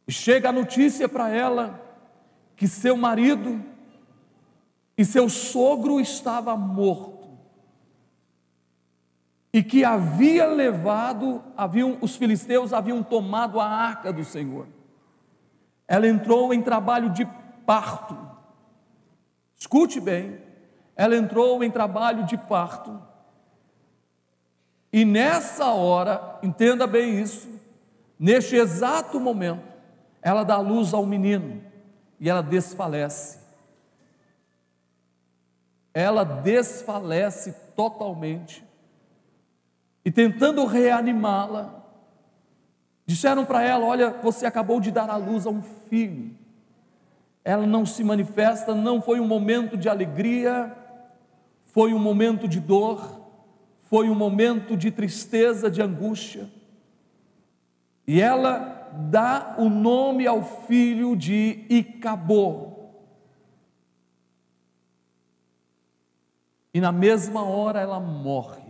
E 0.07 0.11
chega 0.11 0.49
a 0.49 0.53
notícia 0.53 1.09
para 1.09 1.29
ela 1.29 1.79
que 2.55 2.67
seu 2.67 2.95
marido 2.95 3.63
e 4.97 5.03
seu 5.03 5.27
sogro 5.27 5.99
estava 5.99 6.55
morto. 6.55 7.20
E 9.53 9.61
que 9.61 9.83
havia 9.83 10.45
levado, 10.45 11.43
haviam, 11.57 11.97
os 12.01 12.15
filisteus 12.15 12.71
haviam 12.71 13.03
tomado 13.03 13.59
a 13.59 13.65
arca 13.65 14.13
do 14.13 14.23
Senhor. 14.23 14.67
Ela 15.87 16.07
entrou 16.07 16.53
em 16.53 16.61
trabalho 16.61 17.09
de 17.09 17.27
parto. 17.65 18.17
Escute 19.57 19.99
bem, 19.99 20.39
ela 20.95 21.15
entrou 21.15 21.63
em 21.63 21.69
trabalho 21.69 22.25
de 22.25 22.37
parto. 22.37 23.01
E 24.93 25.05
nessa 25.05 25.67
hora, 25.67 26.39
entenda 26.43 26.85
bem 26.85 27.21
isso, 27.21 27.49
neste 28.19 28.55
exato 28.55 29.19
momento, 29.19 29.63
ela 30.21 30.43
dá 30.43 30.57
luz 30.59 30.93
ao 30.93 31.05
menino 31.05 31.61
e 32.19 32.29
ela 32.29 32.41
desfalece. 32.41 33.39
Ela 35.93 36.23
desfalece 36.23 37.53
totalmente. 37.75 38.63
E 40.03 40.11
tentando 40.11 40.65
reanimá-la, 40.65 41.83
disseram 43.05 43.45
para 43.45 43.63
ela: 43.63 43.85
Olha, 43.85 44.09
você 44.09 44.45
acabou 44.45 44.79
de 44.79 44.91
dar 44.91 45.09
à 45.09 45.15
luz 45.15 45.45
a 45.45 45.49
um 45.49 45.61
filho. 45.61 46.35
Ela 47.43 47.65
não 47.65 47.85
se 47.85 48.03
manifesta, 48.03 48.75
não 48.75 49.01
foi 49.01 49.19
um 49.19 49.27
momento 49.27 49.75
de 49.75 49.89
alegria, 49.89 50.75
foi 51.65 51.93
um 51.93 51.99
momento 51.99 52.47
de 52.47 52.59
dor, 52.59 53.21
foi 53.83 54.09
um 54.09 54.15
momento 54.15 54.77
de 54.77 54.91
tristeza, 54.91 55.69
de 55.69 55.81
angústia. 55.81 56.49
E 58.07 58.21
ela 58.21 58.89
dá 59.09 59.55
o 59.57 59.69
nome 59.69 60.27
ao 60.27 60.43
filho 60.43 61.15
de 61.15 61.65
Icabô. 61.69 62.71
E 66.73 66.79
na 66.79 66.91
mesma 66.91 67.43
hora 67.43 67.79
ela 67.79 67.99
morre. 67.99 68.60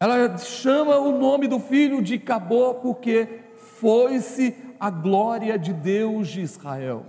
Ela 0.00 0.36
chama 0.38 0.96
o 0.98 1.18
nome 1.18 1.48
do 1.48 1.58
filho 1.58 2.00
de 2.00 2.14
Icabô 2.14 2.74
porque 2.74 3.40
foi-se 3.56 4.56
a 4.78 4.90
glória 4.90 5.58
de 5.58 5.72
Deus 5.72 6.28
de 6.28 6.40
Israel. 6.40 7.04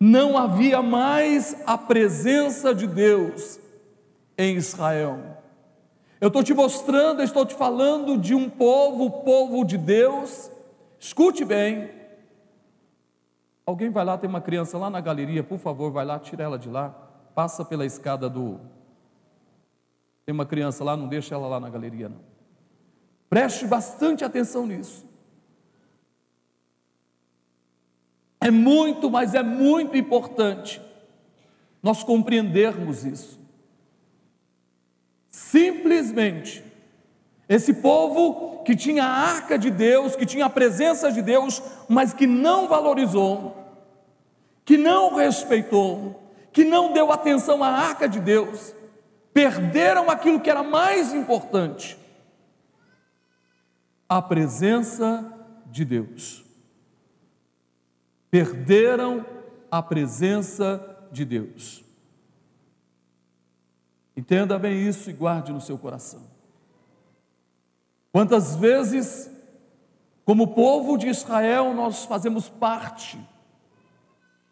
Não 0.00 0.38
havia 0.38 0.80
mais 0.80 1.56
a 1.66 1.76
presença 1.76 2.72
de 2.72 2.86
Deus 2.86 3.58
em 4.36 4.56
Israel. 4.56 5.18
Eu 6.20 6.28
estou 6.28 6.42
te 6.42 6.54
mostrando, 6.54 7.22
estou 7.22 7.44
te 7.44 7.54
falando 7.54 8.16
de 8.16 8.34
um 8.34 8.48
povo, 8.48 9.22
povo 9.22 9.64
de 9.64 9.76
Deus. 9.76 10.50
Escute 11.00 11.44
bem. 11.44 11.90
Alguém 13.66 13.90
vai 13.90 14.04
lá, 14.04 14.16
tem 14.16 14.30
uma 14.30 14.40
criança 14.40 14.78
lá 14.78 14.88
na 14.88 15.00
galeria, 15.00 15.42
por 15.42 15.58
favor, 15.58 15.90
vai 15.90 16.04
lá, 16.04 16.18
tira 16.18 16.44
ela 16.44 16.58
de 16.58 16.68
lá. 16.68 16.90
Passa 17.34 17.64
pela 17.64 17.84
escada 17.84 18.28
do. 18.28 18.60
Tem 20.28 20.34
uma 20.34 20.44
criança 20.44 20.84
lá, 20.84 20.94
não 20.94 21.08
deixa 21.08 21.34
ela 21.34 21.48
lá 21.48 21.58
na 21.58 21.70
galeria, 21.70 22.10
não. 22.10 22.20
Preste 23.30 23.66
bastante 23.66 24.22
atenção 24.22 24.66
nisso. 24.66 25.06
É 28.38 28.50
muito, 28.50 29.10
mas 29.10 29.34
é 29.34 29.42
muito 29.42 29.96
importante 29.96 30.82
nós 31.82 32.04
compreendermos 32.04 33.06
isso. 33.06 33.40
Simplesmente, 35.30 36.62
esse 37.48 37.72
povo 37.72 38.62
que 38.64 38.76
tinha 38.76 39.04
a 39.04 39.30
arca 39.30 39.58
de 39.58 39.70
Deus, 39.70 40.14
que 40.14 40.26
tinha 40.26 40.44
a 40.44 40.50
presença 40.50 41.10
de 41.10 41.22
Deus, 41.22 41.62
mas 41.88 42.12
que 42.12 42.26
não 42.26 42.68
valorizou, 42.68 43.56
que 44.62 44.76
não 44.76 45.14
respeitou, 45.14 46.22
que 46.52 46.64
não 46.64 46.92
deu 46.92 47.10
atenção 47.10 47.64
à 47.64 47.68
arca 47.68 48.06
de 48.06 48.20
Deus, 48.20 48.76
perderam 49.38 50.10
aquilo 50.10 50.40
que 50.40 50.50
era 50.50 50.64
mais 50.64 51.14
importante: 51.14 51.96
a 54.08 54.20
presença 54.20 55.32
de 55.66 55.84
Deus. 55.84 56.44
Perderam 58.32 59.24
a 59.70 59.80
presença 59.80 61.08
de 61.12 61.24
Deus. 61.24 61.84
Entenda 64.16 64.58
bem 64.58 64.88
isso 64.88 65.08
e 65.08 65.12
guarde 65.12 65.52
no 65.52 65.60
seu 65.60 65.78
coração. 65.78 66.22
Quantas 68.10 68.56
vezes, 68.56 69.30
como 70.24 70.48
povo 70.48 70.98
de 70.98 71.06
Israel, 71.06 71.72
nós 71.74 72.04
fazemos 72.04 72.48
parte, 72.48 73.16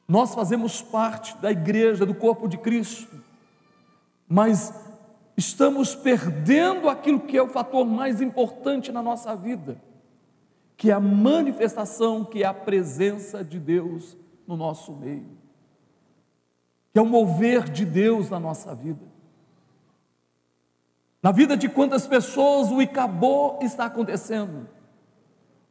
nós 0.07 0.33
fazemos 0.33 0.81
parte 0.81 1.37
da 1.39 1.51
igreja, 1.51 2.07
do 2.07 2.15
corpo 2.15 2.47
de 2.47 2.57
Cristo, 2.57 3.26
mas 4.29 4.73
estamos 5.37 5.95
perdendo 5.95 6.89
aquilo 6.89 7.21
que 7.21 7.37
é 7.37 7.43
o 7.43 7.49
fator 7.49 7.85
mais 7.85 8.21
importante 8.21 8.91
na 8.93 9.03
nossa 9.03 9.35
vida, 9.35 9.81
que 10.77 10.91
é 10.91 10.95
a 10.95 11.01
manifestação, 11.01 12.25
que 12.25 12.43
é 12.43 12.47
a 12.47 12.55
presença 12.55 13.45
de 13.45 13.59
Deus 13.59 14.17
no 14.47 14.57
nosso 14.57 14.93
meio 14.93 15.37
que 16.97 16.99
é 16.99 17.03
o 17.03 17.05
mover 17.05 17.65
de 17.65 17.85
Deus 17.85 18.31
na 18.31 18.41
nossa 18.41 18.75
vida. 18.75 19.05
Na 21.23 21.31
vida 21.31 21.55
de 21.55 21.69
quantas 21.69 22.07
pessoas 22.07 22.71
o 22.71 22.81
acabou 22.81 23.59
está 23.61 23.85
acontecendo, 23.85 24.67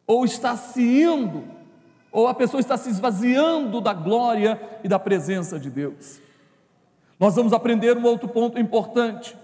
ou 0.06 0.24
está 0.24 0.56
se 0.56 1.02
indo, 1.02 1.44
ou 2.12 2.28
a 2.28 2.34
pessoa 2.36 2.62
está 2.62 2.78
se 2.78 2.92
esvaziando 2.92 3.82
da 3.82 3.92
glória 3.92 4.62
e 4.84 4.88
da 4.88 5.00
presença 5.00 5.60
de 5.60 5.72
Deus. 5.72 6.22
Nós 7.20 7.36
vamos 7.36 7.54
aprender 7.54 7.98
um 7.98 8.04
outro 8.04 8.28
ponto 8.28 8.60
importante. 8.60 9.38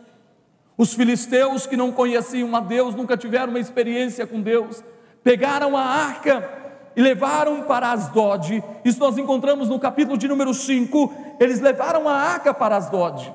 Os 0.78 0.94
filisteus 0.94 1.66
que 1.66 1.78
não 1.78 1.92
conheciam 1.92 2.56
a 2.56 2.60
Deus, 2.60 2.96
nunca 2.96 3.16
tiveram 3.16 3.50
uma 3.50 3.60
experiência 3.60 4.26
com 4.26 4.42
Deus, 4.42 4.84
pegaram 5.24 5.78
a 5.78 5.82
arca 5.82 6.50
e 6.96 7.02
levaram 7.02 7.64
para 7.64 7.92
Asdod. 7.92 8.64
Isso 8.84 9.00
nós 9.00 9.18
encontramos 9.18 9.70
no 9.70 9.80
capítulo 9.80 10.18
de 10.18 10.28
número 10.28 10.54
5. 10.54 11.14
Eles 11.40 11.60
levaram 11.60 12.08
a 12.08 12.14
arca 12.14 12.54
para 12.54 12.76
Asdod. 12.76 13.34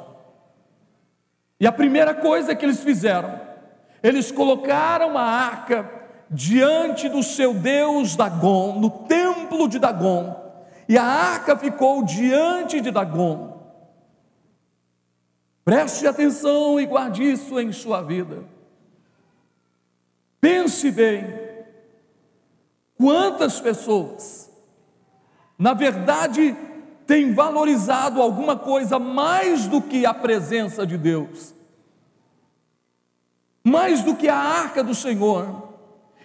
E 1.58 1.66
a 1.66 1.72
primeira 1.72 2.12
coisa 2.14 2.54
que 2.54 2.64
eles 2.64 2.82
fizeram, 2.82 3.40
eles 4.02 4.30
colocaram 4.30 5.16
a 5.16 5.22
arca 5.22 5.90
diante 6.28 7.08
do 7.08 7.22
seu 7.22 7.54
Deus 7.54 8.14
Dagon, 8.14 8.78
no 8.78 8.90
templo 8.90 9.68
de 9.68 9.78
Dagon. 9.78 10.34
E 10.88 10.98
a 10.98 11.04
arca 11.04 11.56
ficou 11.56 12.04
diante 12.04 12.80
de 12.80 12.90
Dagon. 12.90 13.55
Preste 15.66 16.06
atenção 16.06 16.80
e 16.80 16.86
guarde 16.86 17.22
isso 17.22 17.60
em 17.60 17.70
sua 17.72 18.00
vida. 18.00 18.42
Pense 20.40 20.90
bem, 20.90 21.46
Quantas 22.98 23.60
pessoas, 23.60 24.50
na 25.58 25.74
verdade, 25.74 26.56
têm 27.06 27.32
valorizado 27.34 28.22
alguma 28.22 28.56
coisa 28.56 28.98
mais 28.98 29.66
do 29.66 29.82
que 29.82 30.06
a 30.06 30.14
presença 30.14 30.86
de 30.86 30.96
Deus, 30.96 31.54
mais 33.62 34.02
do 34.02 34.14
que 34.14 34.28
a 34.28 34.36
arca 34.36 34.82
do 34.82 34.94
Senhor, 34.94 35.74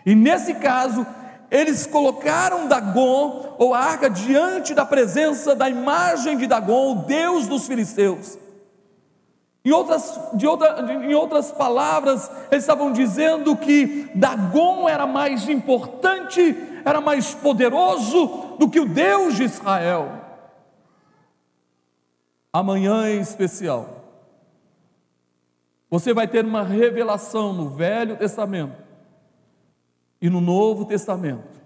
e 0.05 0.15
nesse 0.15 0.55
caso, 0.55 1.05
eles 1.49 1.85
colocaram 1.85 2.67
Dagon, 2.67 3.55
ou 3.59 3.73
a 3.73 3.79
arca, 3.79 4.09
diante 4.09 4.73
da 4.73 4.85
presença 4.85 5.53
da 5.53 5.69
imagem 5.69 6.37
de 6.37 6.47
Dagon, 6.47 6.93
o 6.93 7.03
Deus 7.03 7.47
dos 7.47 7.67
filisteus. 7.67 8.37
Em 9.63 9.71
outras, 9.71 10.19
de 10.33 10.47
outra, 10.47 10.81
em 11.05 11.13
outras 11.13 11.51
palavras, 11.51 12.31
eles 12.49 12.63
estavam 12.63 12.91
dizendo 12.91 13.55
que 13.55 14.09
Dagon 14.15 14.89
era 14.89 15.05
mais 15.05 15.47
importante, 15.47 16.55
era 16.83 16.99
mais 16.99 17.35
poderoso 17.35 18.55
do 18.57 18.67
que 18.67 18.79
o 18.79 18.89
Deus 18.89 19.35
de 19.35 19.43
Israel. 19.43 20.19
Amanhã 22.51 23.07
em 23.07 23.19
especial, 23.19 24.01
você 25.89 26.11
vai 26.11 26.27
ter 26.27 26.43
uma 26.43 26.63
revelação 26.63 27.53
no 27.53 27.69
Velho 27.69 28.17
Testamento 28.17 28.75
e 30.19 30.27
no 30.27 30.41
Novo 30.41 30.85
Testamento, 30.85 31.61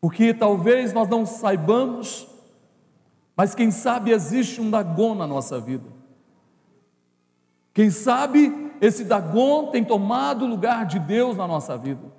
porque 0.00 0.32
talvez 0.32 0.92
nós 0.92 1.08
não 1.08 1.26
saibamos, 1.26 2.28
mas 3.34 3.56
quem 3.56 3.72
sabe 3.72 4.12
existe 4.12 4.60
um 4.60 4.70
Dagon 4.70 5.16
na 5.16 5.26
nossa 5.26 5.58
vida. 5.58 5.97
Quem 7.72 7.90
sabe 7.90 8.72
esse 8.80 9.04
Dagon 9.04 9.66
tem 9.66 9.84
tomado 9.84 10.44
o 10.44 10.48
lugar 10.48 10.86
de 10.86 10.98
Deus 10.98 11.36
na 11.36 11.46
nossa 11.46 11.76
vida, 11.76 12.12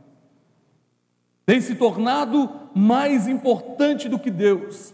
tem 1.45 1.59
se 1.61 1.75
tornado 1.75 2.49
mais 2.75 3.27
importante 3.27 4.07
do 4.07 4.19
que 4.19 4.29
Deus. 4.29 4.93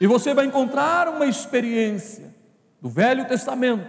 E 0.00 0.06
você 0.06 0.34
vai 0.34 0.46
encontrar 0.46 1.08
uma 1.08 1.26
experiência 1.26 2.34
do 2.80 2.88
Velho 2.88 3.26
Testamento 3.26 3.88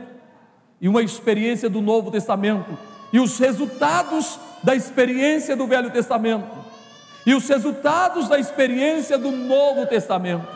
e 0.81 0.87
uma 0.87 1.03
experiência 1.03 1.69
do 1.69 1.81
Novo 1.81 2.09
Testamento, 2.09 2.77
e 3.11 3.19
os 3.19 3.37
resultados 3.37 4.39
da 4.63 4.73
experiência 4.75 5.55
do 5.55 5.67
Velho 5.67 5.91
Testamento 5.91 6.47
e 7.25 7.33
os 7.33 7.47
resultados 7.47 8.27
da 8.27 8.39
experiência 8.39 9.17
do 9.17 9.31
Novo 9.31 9.85
Testamento. 9.85 10.47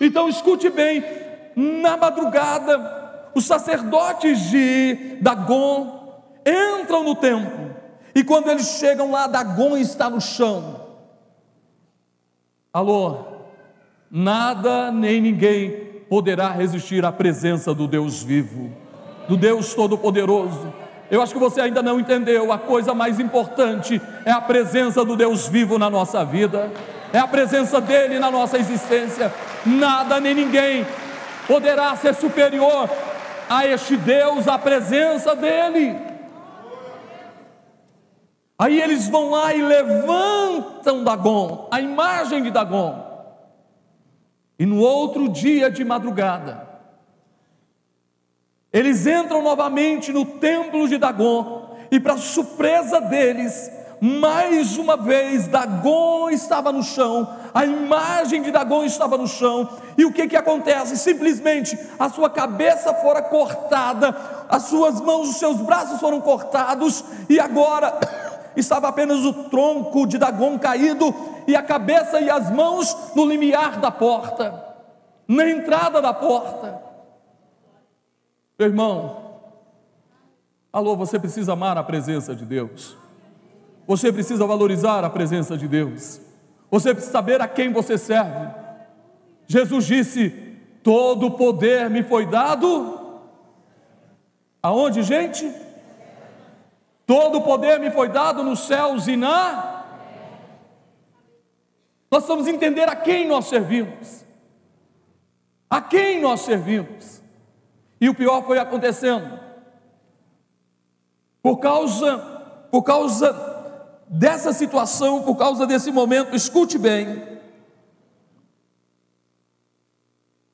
Então 0.00 0.28
escute 0.28 0.70
bem, 0.70 1.04
na 1.54 1.96
madrugada, 1.96 3.03
os 3.34 3.44
sacerdotes 3.44 4.50
de 4.50 5.18
Dagon 5.20 6.22
entram 6.46 7.02
no 7.02 7.14
templo, 7.14 7.74
e 8.14 8.22
quando 8.22 8.48
eles 8.48 8.78
chegam 8.78 9.10
lá, 9.10 9.26
Dagon 9.26 9.76
está 9.76 10.08
no 10.08 10.20
chão. 10.20 10.80
Alô, 12.72 13.18
nada 14.10 14.90
nem 14.92 15.20
ninguém 15.20 15.70
poderá 16.08 16.50
resistir 16.50 17.04
à 17.04 17.10
presença 17.10 17.74
do 17.74 17.88
Deus 17.88 18.22
vivo, 18.22 18.70
do 19.28 19.36
Deus 19.36 19.74
Todo-Poderoso. 19.74 20.72
Eu 21.10 21.22
acho 21.22 21.32
que 21.32 21.38
você 21.38 21.60
ainda 21.60 21.82
não 21.82 22.00
entendeu. 22.00 22.52
A 22.52 22.58
coisa 22.58 22.94
mais 22.94 23.20
importante 23.20 24.00
é 24.24 24.30
a 24.30 24.40
presença 24.40 25.04
do 25.04 25.16
Deus 25.16 25.48
vivo 25.48 25.78
na 25.78 25.90
nossa 25.90 26.24
vida, 26.24 26.70
é 27.12 27.18
a 27.18 27.26
presença 27.26 27.80
dele 27.80 28.18
na 28.18 28.30
nossa 28.30 28.58
existência. 28.58 29.32
Nada 29.64 30.20
nem 30.20 30.34
ninguém 30.34 30.86
poderá 31.46 31.94
ser 31.96 32.14
superior 32.14 32.88
a 33.48 33.66
este 33.66 33.96
Deus 33.96 34.48
a 34.48 34.58
presença 34.58 35.34
dEle. 35.34 35.96
Aí 38.58 38.80
eles 38.80 39.08
vão 39.08 39.30
lá 39.30 39.54
e 39.54 39.62
levantam 39.62 41.02
Dagon, 41.02 41.68
a 41.70 41.80
imagem 41.80 42.42
de 42.42 42.50
Dagon. 42.50 43.12
E 44.58 44.64
no 44.64 44.78
outro 44.78 45.28
dia 45.28 45.68
de 45.70 45.84
madrugada, 45.84 46.68
eles 48.72 49.06
entram 49.06 49.42
novamente 49.42 50.12
no 50.12 50.24
templo 50.24 50.88
de 50.88 50.98
Dagon, 50.98 51.76
e 51.90 52.00
para 52.00 52.16
surpresa 52.16 53.00
deles, 53.00 53.70
mais 54.00 54.76
uma 54.76 54.96
vez, 54.96 55.46
Dagon 55.46 56.30
estava 56.30 56.72
no 56.72 56.82
chão, 56.82 57.28
a 57.52 57.64
imagem 57.64 58.42
de 58.42 58.50
Dagon 58.50 58.84
estava 58.84 59.16
no 59.16 59.26
chão, 59.26 59.68
e 59.96 60.04
o 60.04 60.12
que 60.12 60.28
que 60.28 60.36
acontece? 60.36 60.96
Simplesmente 60.96 61.78
a 61.98 62.08
sua 62.08 62.28
cabeça 62.28 62.92
fora 62.94 63.22
cortada, 63.22 64.14
as 64.48 64.64
suas 64.64 65.00
mãos, 65.00 65.30
os 65.30 65.36
seus 65.36 65.58
braços 65.58 66.00
foram 66.00 66.20
cortados, 66.20 67.04
e 67.28 67.40
agora 67.40 67.98
estava 68.56 68.88
apenas 68.88 69.24
o 69.24 69.32
tronco 69.44 70.06
de 70.06 70.18
Dagon 70.18 70.58
caído, 70.58 71.14
e 71.46 71.54
a 71.54 71.62
cabeça 71.62 72.20
e 72.20 72.30
as 72.30 72.50
mãos 72.50 73.14
no 73.14 73.24
limiar 73.24 73.80
da 73.80 73.90
porta, 73.90 74.64
na 75.26 75.48
entrada 75.48 76.00
da 76.00 76.12
porta. 76.12 76.82
Meu 78.58 78.68
irmão, 78.68 79.24
Alô, 80.74 80.96
você 80.96 81.20
precisa 81.20 81.52
amar 81.52 81.78
a 81.78 81.84
presença 81.84 82.34
de 82.34 82.44
Deus. 82.44 82.96
Você 83.86 84.12
precisa 84.12 84.46
valorizar 84.46 85.04
a 85.04 85.10
presença 85.10 85.56
de 85.56 85.68
Deus. 85.68 86.20
Você 86.70 86.92
precisa 86.92 87.12
saber 87.12 87.40
a 87.40 87.48
quem 87.48 87.72
você 87.72 87.98
serve. 87.98 88.48
Jesus 89.46 89.84
disse: 89.86 90.30
Todo 90.82 91.32
poder 91.32 91.90
me 91.90 92.02
foi 92.02 92.26
dado. 92.26 93.20
Aonde, 94.62 95.02
gente? 95.02 95.52
Todo 97.06 97.42
poder 97.42 97.78
me 97.78 97.90
foi 97.90 98.08
dado 98.08 98.42
nos 98.42 98.60
céus 98.60 99.06
e 99.06 99.16
na. 99.16 99.84
Nós 102.10 102.26
vamos 102.26 102.46
entender 102.46 102.88
a 102.88 102.96
quem 102.96 103.26
nós 103.28 103.46
servimos. 103.46 104.24
A 105.68 105.82
quem 105.82 106.20
nós 106.20 106.40
servimos. 106.40 107.20
E 108.00 108.08
o 108.08 108.14
pior 108.14 108.46
foi 108.46 108.58
acontecendo. 108.58 109.38
Por 111.42 111.58
causa, 111.58 112.18
por 112.70 112.82
causa 112.82 113.53
dessa 114.08 114.52
situação, 114.52 115.22
por 115.22 115.36
causa 115.36 115.66
desse 115.66 115.90
momento, 115.90 116.34
escute 116.34 116.78
bem. 116.78 117.34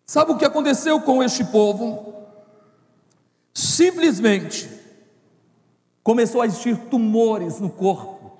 Sabe 0.07 0.33
o 0.33 0.37
que 0.37 0.45
aconteceu 0.45 1.01
com 1.01 1.23
este 1.23 1.45
povo? 1.45 2.15
Simplesmente 3.55 4.69
começou 6.03 6.43
a 6.43 6.47
existir 6.47 6.77
tumores 6.89 7.61
no 7.61 7.71
corpo 7.71 8.33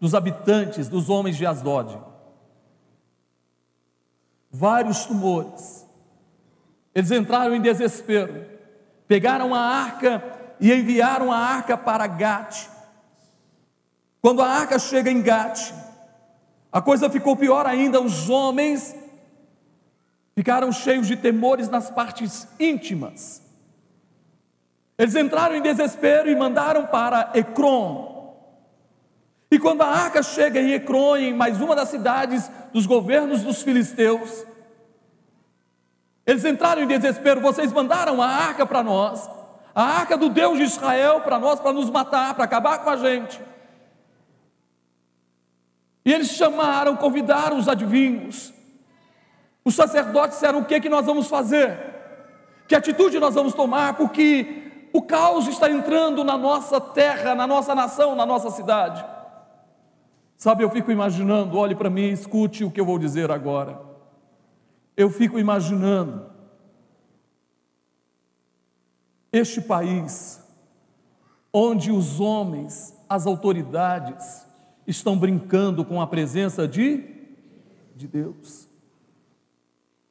dos 0.00 0.14
habitantes, 0.14 0.88
dos 0.88 1.08
homens 1.08 1.36
de 1.36 1.46
Asdod. 1.46 1.98
Vários 4.50 5.04
tumores. 5.04 5.86
Eles 6.94 7.10
entraram 7.10 7.54
em 7.54 7.60
desespero, 7.60 8.46
pegaram 9.08 9.54
a 9.54 9.60
arca 9.60 10.22
e 10.60 10.72
enviaram 10.72 11.32
a 11.32 11.38
arca 11.38 11.76
para 11.76 12.06
Gate. 12.06 12.73
Quando 14.24 14.40
a 14.40 14.48
arca 14.48 14.78
chega 14.78 15.10
em 15.10 15.20
Gate, 15.20 15.70
a 16.72 16.80
coisa 16.80 17.10
ficou 17.10 17.36
pior 17.36 17.66
ainda, 17.66 18.00
os 18.00 18.30
homens 18.30 18.96
ficaram 20.34 20.72
cheios 20.72 21.06
de 21.06 21.14
temores 21.14 21.68
nas 21.68 21.90
partes 21.90 22.48
íntimas. 22.58 23.42
Eles 24.96 25.14
entraram 25.14 25.56
em 25.56 25.60
desespero 25.60 26.30
e 26.30 26.34
mandaram 26.34 26.86
para 26.86 27.32
Ecrom. 27.34 28.34
E 29.50 29.58
quando 29.58 29.82
a 29.82 29.88
arca 29.88 30.22
chega 30.22 30.58
em 30.58 30.72
Ecrom, 30.72 31.16
em 31.16 31.34
mais 31.34 31.60
uma 31.60 31.76
das 31.76 31.90
cidades 31.90 32.50
dos 32.72 32.86
governos 32.86 33.42
dos 33.42 33.62
filisteus, 33.62 34.46
eles 36.24 36.46
entraram 36.46 36.80
em 36.80 36.86
desespero, 36.86 37.42
vocês 37.42 37.70
mandaram 37.70 38.22
a 38.22 38.26
arca 38.26 38.64
para 38.64 38.82
nós, 38.82 39.28
a 39.74 39.82
arca 39.82 40.16
do 40.16 40.30
Deus 40.30 40.56
de 40.56 40.64
Israel 40.64 41.20
para 41.20 41.38
nós, 41.38 41.60
para 41.60 41.74
nos 41.74 41.90
matar, 41.90 42.32
para 42.32 42.44
acabar 42.44 42.78
com 42.78 42.88
a 42.88 42.96
gente. 42.96 43.52
E 46.04 46.12
eles 46.12 46.28
chamaram, 46.28 46.96
convidaram 46.96 47.58
os 47.58 47.68
adivinhos. 47.68 48.52
Os 49.64 49.74
sacerdotes 49.74 50.36
disseram: 50.36 50.60
o 50.60 50.64
que, 50.64 50.74
é 50.74 50.80
que 50.80 50.88
nós 50.88 51.06
vamos 51.06 51.28
fazer? 51.28 51.78
Que 52.68 52.74
atitude 52.74 53.18
nós 53.18 53.34
vamos 53.34 53.54
tomar? 53.54 53.96
Porque 53.96 54.88
o 54.92 55.02
caos 55.02 55.48
está 55.48 55.70
entrando 55.70 56.22
na 56.22 56.36
nossa 56.36 56.80
terra, 56.80 57.34
na 57.34 57.46
nossa 57.46 57.74
nação, 57.74 58.14
na 58.14 58.26
nossa 58.26 58.50
cidade. 58.50 59.04
Sabe, 60.36 60.62
eu 60.62 60.70
fico 60.70 60.90
imaginando, 60.90 61.56
olhe 61.56 61.74
para 61.74 61.88
mim, 61.88 62.10
escute 62.10 62.64
o 62.64 62.70
que 62.70 62.80
eu 62.80 62.84
vou 62.84 62.98
dizer 62.98 63.30
agora. 63.30 63.80
Eu 64.96 65.10
fico 65.10 65.38
imaginando 65.38 66.30
este 69.32 69.60
país 69.60 70.40
onde 71.52 71.90
os 71.90 72.20
homens, 72.20 72.96
as 73.08 73.26
autoridades, 73.26 74.46
estão 74.86 75.18
brincando 75.18 75.84
com 75.84 76.00
a 76.00 76.06
presença 76.06 76.68
de, 76.68 77.04
de 77.96 78.06
Deus. 78.06 78.68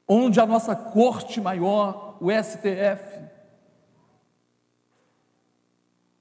Onde 0.07 0.39
a 0.39 0.45
nossa 0.45 0.75
corte 0.75 1.39
maior, 1.39 2.17
o 2.19 2.29
STF, 2.31 3.21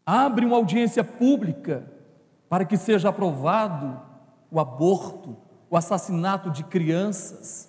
abre 0.04 0.44
uma 0.44 0.56
audiência 0.56 1.02
pública 1.02 1.90
para 2.48 2.64
que 2.64 2.76
seja 2.76 3.08
aprovado 3.08 4.00
o 4.50 4.60
aborto, 4.60 5.36
o 5.70 5.76
assassinato 5.76 6.50
de 6.50 6.62
crianças. 6.64 7.68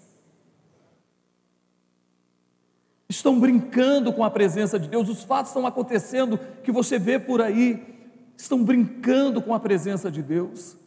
Estão 3.08 3.40
brincando 3.40 4.12
com 4.12 4.24
a 4.24 4.30
presença 4.30 4.78
de 4.78 4.90
Deus, 4.90 5.08
os 5.08 5.24
fatos 5.24 5.52
estão 5.52 5.66
acontecendo 5.66 6.38
que 6.64 6.72
você 6.72 7.00
vê 7.00 7.18
por 7.18 7.42
aí, 7.42 8.03
estão 8.38 8.64
brincando 8.64 9.42
com 9.42 9.54
a 9.54 9.60
presença 9.60 10.12
de 10.12 10.22
Deus. 10.22 10.78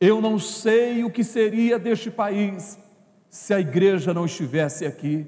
Eu 0.00 0.20
não 0.20 0.38
sei 0.38 1.04
o 1.04 1.10
que 1.10 1.24
seria 1.24 1.78
deste 1.78 2.10
país 2.10 2.78
se 3.30 3.52
a 3.54 3.60
igreja 3.60 4.12
não 4.12 4.24
estivesse 4.24 4.84
aqui. 4.84 5.26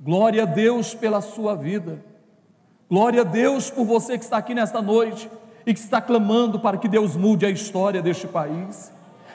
Glória 0.00 0.42
a 0.42 0.46
Deus 0.46 0.94
pela 0.94 1.20
sua 1.20 1.54
vida. 1.54 2.04
Glória 2.88 3.22
a 3.22 3.24
Deus 3.24 3.70
por 3.70 3.84
você 3.84 4.18
que 4.18 4.24
está 4.24 4.36
aqui 4.36 4.54
nesta 4.54 4.82
noite 4.82 5.30
e 5.64 5.72
que 5.72 5.80
está 5.80 6.00
clamando 6.00 6.60
para 6.60 6.76
que 6.76 6.88
Deus 6.88 7.16
mude 7.16 7.46
a 7.46 7.50
história 7.50 8.02
deste 8.02 8.26
país. 8.26 8.92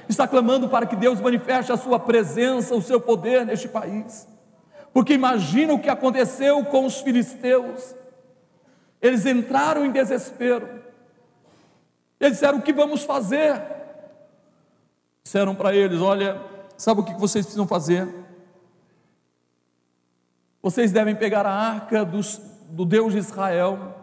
Está 0.09 0.27
clamando 0.27 0.69
para 0.69 0.85
que 0.85 0.95
Deus 0.95 1.19
manifeste 1.19 1.71
a 1.71 1.77
sua 1.77 1.99
presença, 1.99 2.75
o 2.75 2.81
seu 2.81 2.99
poder 2.99 3.45
neste 3.45 3.67
país. 3.67 4.27
Porque 4.93 5.13
imagina 5.13 5.73
o 5.73 5.79
que 5.79 5.89
aconteceu 5.89 6.63
com 6.65 6.85
os 6.85 7.01
filisteus. 7.01 7.95
Eles 9.01 9.25
entraram 9.25 9.85
em 9.85 9.91
desespero. 9.91 10.76
Eles 12.19 12.33
disseram: 12.33 12.57
O 12.59 12.61
que 12.61 12.73
vamos 12.73 13.03
fazer? 13.03 13.61
Disseram 15.23 15.53
para 15.55 15.75
eles: 15.75 16.01
Olha, 16.01 16.41
sabe 16.77 17.01
o 17.01 17.03
que 17.03 17.13
vocês 17.13 17.45
precisam 17.45 17.67
fazer? 17.67 18.07
Vocês 20.61 20.91
devem 20.91 21.15
pegar 21.15 21.45
a 21.45 21.51
arca 21.51 22.03
dos, 22.03 22.41
do 22.69 22.83
Deus 22.83 23.13
de 23.13 23.19
Israel, 23.19 23.95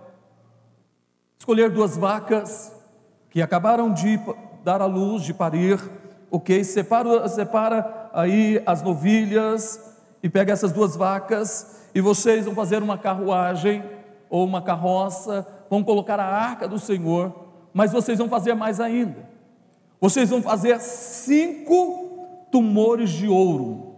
escolher 1.39 1.71
duas 1.71 1.97
vacas 1.97 2.73
que 3.29 3.43
acabaram 3.43 3.93
de 3.93 4.19
dar 4.63 4.81
à 4.81 4.87
luz, 4.87 5.23
de 5.23 5.35
parir, 5.35 5.79
ok? 6.31 6.63
Separa, 6.63 7.29
separa 7.29 8.11
aí 8.13 8.63
as 8.65 8.81
novilhas 8.81 9.93
e 10.23 10.31
pega 10.31 10.53
essas 10.53 10.73
duas 10.73 10.97
vacas 10.97 11.89
e 11.95 12.01
vocês 12.01 12.47
vão 12.47 12.55
fazer 12.55 12.83
uma 12.83 12.97
carruagem 12.97 13.85
ou 14.31 14.45
uma 14.45 14.63
carroça, 14.63 15.47
vão 15.69 15.83
colocar 15.85 16.19
a 16.19 16.25
arca 16.25 16.67
do 16.67 16.79
Senhor 16.79 17.44
mas 17.75 17.91
vocês 17.91 18.17
vão 18.19 18.29
fazer 18.29 18.55
mais 18.55 18.79
ainda. 18.79 19.29
Vocês 20.01 20.31
vão 20.31 20.41
fazer 20.41 20.81
cinco 20.81 22.47
tumores 22.53 23.11
de 23.11 23.27
ouro. 23.27 23.97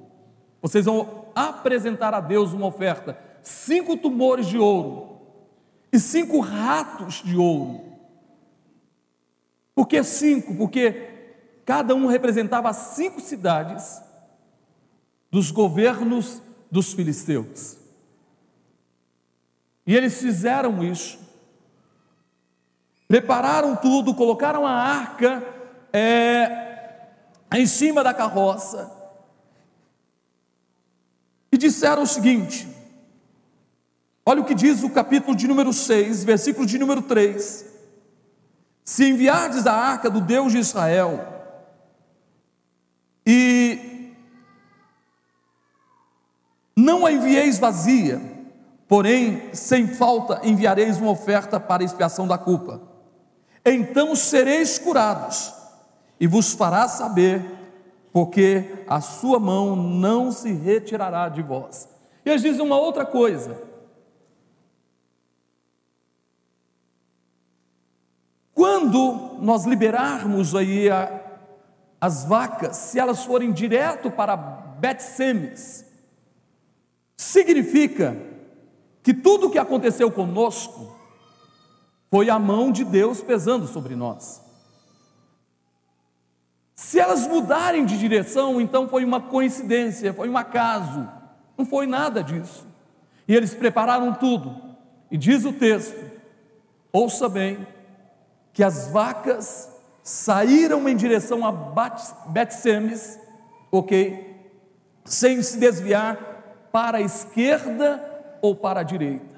Vocês 0.63 0.87
vão 0.87 1.27
apresentar 1.35 2.15
a 2.15 2.21
Deus 2.21 2.55
uma 2.55 2.67
oferta: 2.67 3.19
cinco 3.43 3.99
tumores 3.99 4.47
de 4.47 4.57
ouro 4.57 5.19
e 5.93 6.01
cinco 6.01 6.41
ratos 6.41 7.23
de 7.23 7.37
ouro. 7.37 7.83
Por 9.75 9.87
que 9.87 10.03
cinco? 10.03 10.55
Porque 10.55 11.11
cada 11.67 11.95
um 11.95 12.07
representava 12.07 12.73
cinco 12.73 13.21
cidades 13.21 14.01
dos 15.31 15.51
governos 15.51 16.41
dos 16.71 16.95
filisteus. 16.95 17.77
E 19.87 19.95
eles 19.95 20.19
fizeram 20.19 20.83
isso 20.83 21.26
prepararam 23.09 23.77
tudo, 23.77 24.15
colocaram 24.15 24.67
a 24.67 24.73
arca 24.73 25.43
é, 25.93 27.07
em 27.53 27.67
cima 27.67 28.03
da 28.03 28.13
carroça. 28.13 28.93
E 31.51 31.57
disseram 31.57 32.03
o 32.03 32.07
seguinte: 32.07 32.69
olha 34.25 34.41
o 34.41 34.45
que 34.45 34.55
diz 34.55 34.83
o 34.83 34.91
capítulo 34.91 35.37
de 35.37 35.47
número 35.47 35.73
6, 35.73 36.25
versículo 36.25 36.67
de 36.67 36.79
número 36.79 37.03
3: 37.03 37.65
Se 38.85 39.09
enviardes 39.09 39.67
a 39.67 39.73
arca 39.73 40.11
do 40.11 40.21
Deus 40.21 40.53
de 40.53 40.59
Israel, 40.59 41.35
e 43.25 44.13
não 46.77 47.07
a 47.07 47.13
envieis 47.13 47.59
vazia, 47.59 48.21
porém 48.89 49.55
sem 49.55 49.87
falta 49.87 50.41
enviareis 50.45 50.99
uma 50.99 51.11
oferta 51.11 51.59
para 51.59 51.85
expiação 51.85 52.27
da 52.27 52.37
culpa 52.37 52.96
então 53.73 54.15
sereis 54.15 54.79
curados, 54.79 55.53
e 56.21 56.27
vos 56.27 56.53
fará 56.53 56.89
saber, 56.89 57.45
porque 58.13 58.85
a 58.87 59.01
sua 59.01 59.39
mão 59.39 59.77
não 59.77 60.31
se 60.31 60.53
retirará 60.53 61.29
de 61.29 61.43
vós. 61.43 61.89
E 62.25 62.31
eles 62.31 62.43
dizem 62.43 62.65
uma 62.65 62.79
outra 62.79 63.05
coisa. 63.05 63.61
Quando 68.55 69.37
nós 69.41 69.67
liberarmos 69.67 70.55
aí 70.55 70.89
a, 70.89 71.21
as 72.01 72.25
vacas, 72.25 72.77
se 72.77 72.99
elas 72.99 73.23
forem 73.25 73.53
direto 73.53 74.11
para 74.11 74.35
Bet-Semes, 74.35 75.85
significa 77.17 78.17
que 79.03 79.13
tudo 79.13 79.49
o 79.49 79.51
que 79.51 79.59
aconteceu 79.59 80.11
conosco 80.11 80.96
Foi 82.17 82.31
a 82.31 82.39
mão 82.39 82.73
de 82.73 82.83
Deus 82.83 83.21
pesando 83.21 83.67
sobre 83.67 83.95
nós. 83.95 84.41
Se 86.75 86.99
elas 86.99 87.27
mudarem 87.27 87.85
de 87.85 87.99
direção, 87.99 88.59
então 88.59 88.89
foi 88.89 89.05
uma 89.05 89.21
coincidência, 89.21 90.15
foi 90.15 90.27
um 90.27 90.39
acaso, 90.39 91.07
não 91.59 91.67
foi 91.67 91.87
nada 91.87 92.25
disso. 92.25 92.67
E 93.29 93.37
eles 93.37 93.55
prepararam 93.55 94.15
tudo, 94.15 94.59
e 95.11 95.19
diz 95.19 95.45
o 95.45 95.53
texto: 95.53 96.11
ouça 96.91 97.29
bem, 97.29 97.67
que 98.51 98.65
as 98.65 98.89
vacas 98.89 99.69
saíram 100.03 100.89
em 100.89 100.97
direção 100.97 101.45
a 101.45 101.53
Bet-Semes, 102.29 103.21
ok? 103.71 104.41
Sem 105.05 105.43
se 105.43 105.59
desviar 105.59 106.17
para 106.73 106.97
a 106.97 107.03
esquerda 107.03 108.03
ou 108.41 108.57
para 108.57 108.81
a 108.81 108.85
direita. 108.85 109.36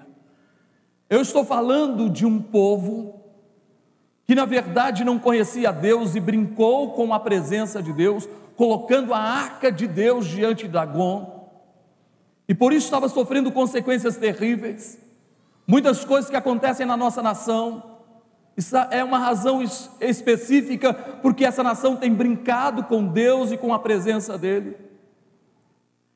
Eu 1.09 1.23
estou 1.23 1.45
falando 1.45 2.11
de 2.11 2.27
um 2.27 2.41
povo 2.41 3.19
que 4.25 4.35
na 4.35 4.45
verdade 4.45 5.05
não 5.05 5.19
conhecia 5.19 5.73
Deus 5.73 6.15
e 6.15 6.21
brincou 6.21 6.93
com 6.93 7.15
a 7.15 7.21
presença 7.21 7.83
de 7.83 7.93
Deus, 7.95 8.29
colocando 8.57 9.15
a 9.15 9.19
arca 9.19 9.73
de 9.73 9.87
Deus 9.87 10.27
diante 10.27 10.67
de 10.67 10.73
Dagon, 10.73 11.39
e 12.47 12.55
por 12.55 12.73
isso 12.73 12.87
estava 12.87 13.09
sofrendo 13.09 13.53
consequências 13.53 14.17
terríveis. 14.17 14.99
Muitas 15.67 16.05
coisas 16.05 16.31
que 16.31 16.37
acontecem 16.37 16.87
na 16.87 16.97
nossa 16.97 17.23
nação, 17.23 17.83
isso 18.57 18.77
é 18.77 19.05
uma 19.05 19.19
razão 19.19 19.63
específica, 20.01 20.93
porque 20.93 21.45
essa 21.45 21.63
nação 21.63 21.95
tem 21.95 22.13
brincado 22.13 22.85
com 22.85 23.07
Deus 23.07 23.53
e 23.53 23.57
com 23.57 23.73
a 23.73 23.79
presença 23.79 24.37
dEle. 24.37 24.77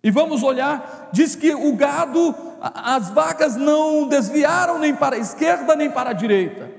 E 0.02 0.11
vamos 0.11 0.42
olhar, 0.42 1.11
diz 1.12 1.37
que 1.37 1.55
o 1.55 1.76
gado, 1.76 2.35
as 2.62 3.11
vacas 3.11 3.57
não 3.57 4.07
desviaram 4.07 4.79
nem 4.79 4.94
para 4.94 5.16
a 5.16 5.18
esquerda 5.18 5.75
nem 5.75 5.90
para 5.90 6.11
a 6.11 6.12
direita. 6.12 6.70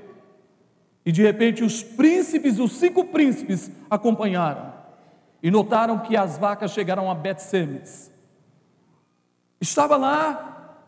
E 1.04 1.12
de 1.12 1.22
repente 1.22 1.62
os 1.62 1.82
príncipes, 1.82 2.58
os 2.58 2.72
cinco 2.72 3.04
príncipes, 3.04 3.70
acompanharam 3.90 4.72
e 5.42 5.50
notaram 5.50 5.98
que 5.98 6.16
as 6.16 6.38
vacas 6.38 6.70
chegaram 6.70 7.10
a 7.10 7.14
Bet-Semes. 7.14 8.10
Estava 9.60 9.98
lá 9.98 10.78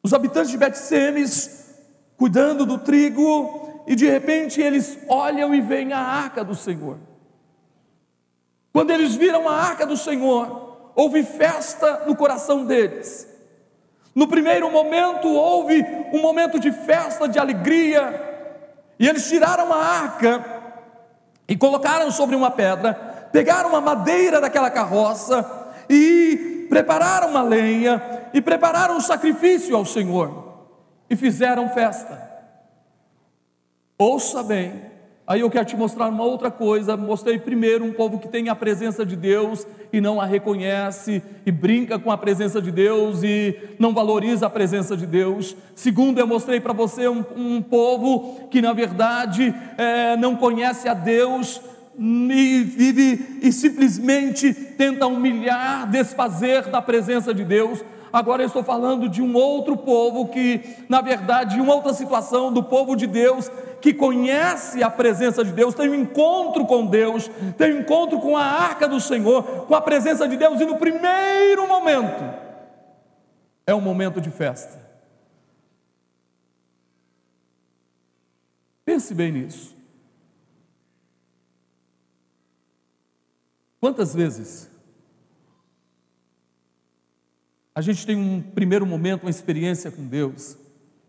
os 0.00 0.14
habitantes 0.14 0.52
de 0.52 0.56
Bet-Semes 0.56 1.74
cuidando 2.16 2.64
do 2.64 2.78
trigo 2.78 3.82
e 3.88 3.96
de 3.96 4.08
repente 4.08 4.60
eles 4.60 4.96
olham 5.08 5.52
e 5.52 5.60
veem 5.60 5.92
a 5.92 5.98
arca 5.98 6.44
do 6.44 6.54
Senhor. 6.54 6.96
Quando 8.72 8.92
eles 8.92 9.16
viram 9.16 9.48
a 9.48 9.54
arca 9.56 9.84
do 9.84 9.96
Senhor, 9.96 10.92
houve 10.94 11.24
festa 11.24 12.04
no 12.06 12.14
coração 12.14 12.64
deles. 12.64 13.35
No 14.16 14.26
primeiro 14.26 14.72
momento, 14.72 15.28
houve 15.28 15.84
um 16.10 16.22
momento 16.22 16.58
de 16.58 16.72
festa, 16.72 17.28
de 17.28 17.38
alegria, 17.38 18.18
e 18.98 19.06
eles 19.06 19.28
tiraram 19.28 19.70
a 19.70 19.76
arca 19.76 20.42
e 21.46 21.54
colocaram 21.54 22.10
sobre 22.10 22.34
uma 22.34 22.50
pedra, 22.50 22.94
pegaram 23.30 23.68
uma 23.68 23.80
madeira 23.82 24.40
daquela 24.40 24.70
carroça 24.70 25.44
e 25.90 26.66
prepararam 26.70 27.28
uma 27.28 27.42
lenha 27.42 28.30
e 28.32 28.40
prepararam 28.40 28.96
um 28.96 29.00
sacrifício 29.00 29.76
ao 29.76 29.84
Senhor 29.84 30.64
e 31.10 31.14
fizeram 31.14 31.68
festa. 31.68 32.18
Ouça 33.98 34.42
bem, 34.42 34.82
Aí 35.26 35.40
eu 35.40 35.50
quero 35.50 35.64
te 35.64 35.76
mostrar 35.76 36.08
uma 36.08 36.22
outra 36.22 36.52
coisa. 36.52 36.96
Mostrei 36.96 37.36
primeiro 37.36 37.84
um 37.84 37.92
povo 37.92 38.18
que 38.18 38.28
tem 38.28 38.48
a 38.48 38.54
presença 38.54 39.04
de 39.04 39.16
Deus 39.16 39.66
e 39.92 40.00
não 40.00 40.20
a 40.20 40.24
reconhece, 40.24 41.22
e 41.44 41.50
brinca 41.50 41.98
com 41.98 42.12
a 42.12 42.18
presença 42.18 42.62
de 42.62 42.70
Deus 42.70 43.22
e 43.24 43.56
não 43.78 43.92
valoriza 43.92 44.46
a 44.46 44.50
presença 44.50 44.96
de 44.96 45.04
Deus. 45.04 45.56
Segundo, 45.74 46.18
eu 46.18 46.26
mostrei 46.26 46.60
para 46.60 46.72
você 46.72 47.08
um, 47.08 47.24
um, 47.36 47.62
povo 47.62 48.48
que, 48.50 48.62
na 48.62 48.72
verdade, 48.72 49.52
é, 49.76 50.16
não 50.16 50.36
conhece 50.36 50.88
a 50.88 50.94
Deus 50.94 51.60
e 51.98 52.62
vive 52.62 53.38
e 53.42 53.50
simplesmente 53.50 54.52
tenta 54.52 55.06
humilhar, 55.06 55.90
desfazer 55.90 56.68
da 56.68 56.80
presença 56.80 57.34
de 57.34 57.44
Deus. 57.44 57.82
Agora 58.16 58.42
eu 58.42 58.46
estou 58.46 58.64
falando 58.64 59.10
de 59.10 59.20
um 59.20 59.36
outro 59.36 59.76
povo 59.76 60.28
que, 60.28 60.86
na 60.88 61.02
verdade, 61.02 61.60
uma 61.60 61.74
outra 61.74 61.92
situação 61.92 62.50
do 62.50 62.62
povo 62.62 62.96
de 62.96 63.06
Deus 63.06 63.50
que 63.78 63.92
conhece 63.92 64.82
a 64.82 64.88
presença 64.88 65.44
de 65.44 65.52
Deus, 65.52 65.74
tem 65.74 65.90
um 65.90 65.94
encontro 65.94 66.64
com 66.64 66.86
Deus, 66.86 67.30
tem 67.58 67.74
um 67.74 67.80
encontro 67.80 68.18
com 68.18 68.34
a 68.34 68.42
arca 68.42 68.88
do 68.88 68.98
Senhor, 68.98 69.66
com 69.66 69.74
a 69.74 69.82
presença 69.82 70.26
de 70.26 70.34
Deus, 70.34 70.58
e 70.58 70.64
no 70.64 70.78
primeiro 70.78 71.68
momento 71.68 72.24
é 73.66 73.74
um 73.74 73.82
momento 73.82 74.18
de 74.18 74.30
festa. 74.30 74.80
Pense 78.82 79.12
bem 79.12 79.30
nisso. 79.30 79.76
Quantas 83.78 84.14
vezes 84.14 84.74
a 87.76 87.82
gente 87.82 88.06
tem 88.06 88.16
um 88.16 88.40
primeiro 88.40 88.86
momento, 88.86 89.24
uma 89.24 89.30
experiência 89.30 89.90
com 89.90 90.06
Deus, 90.06 90.56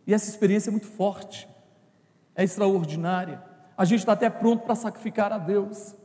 e 0.05 0.13
essa 0.13 0.29
experiência 0.29 0.69
é 0.69 0.71
muito 0.71 0.87
forte, 0.87 1.47
é 2.35 2.43
extraordinária. 2.43 3.41
A 3.77 3.85
gente 3.85 3.99
está 3.99 4.11
até 4.11 4.29
pronto 4.29 4.65
para 4.65 4.75
sacrificar 4.75 5.31
a 5.31 5.37
Deus. 5.37 5.95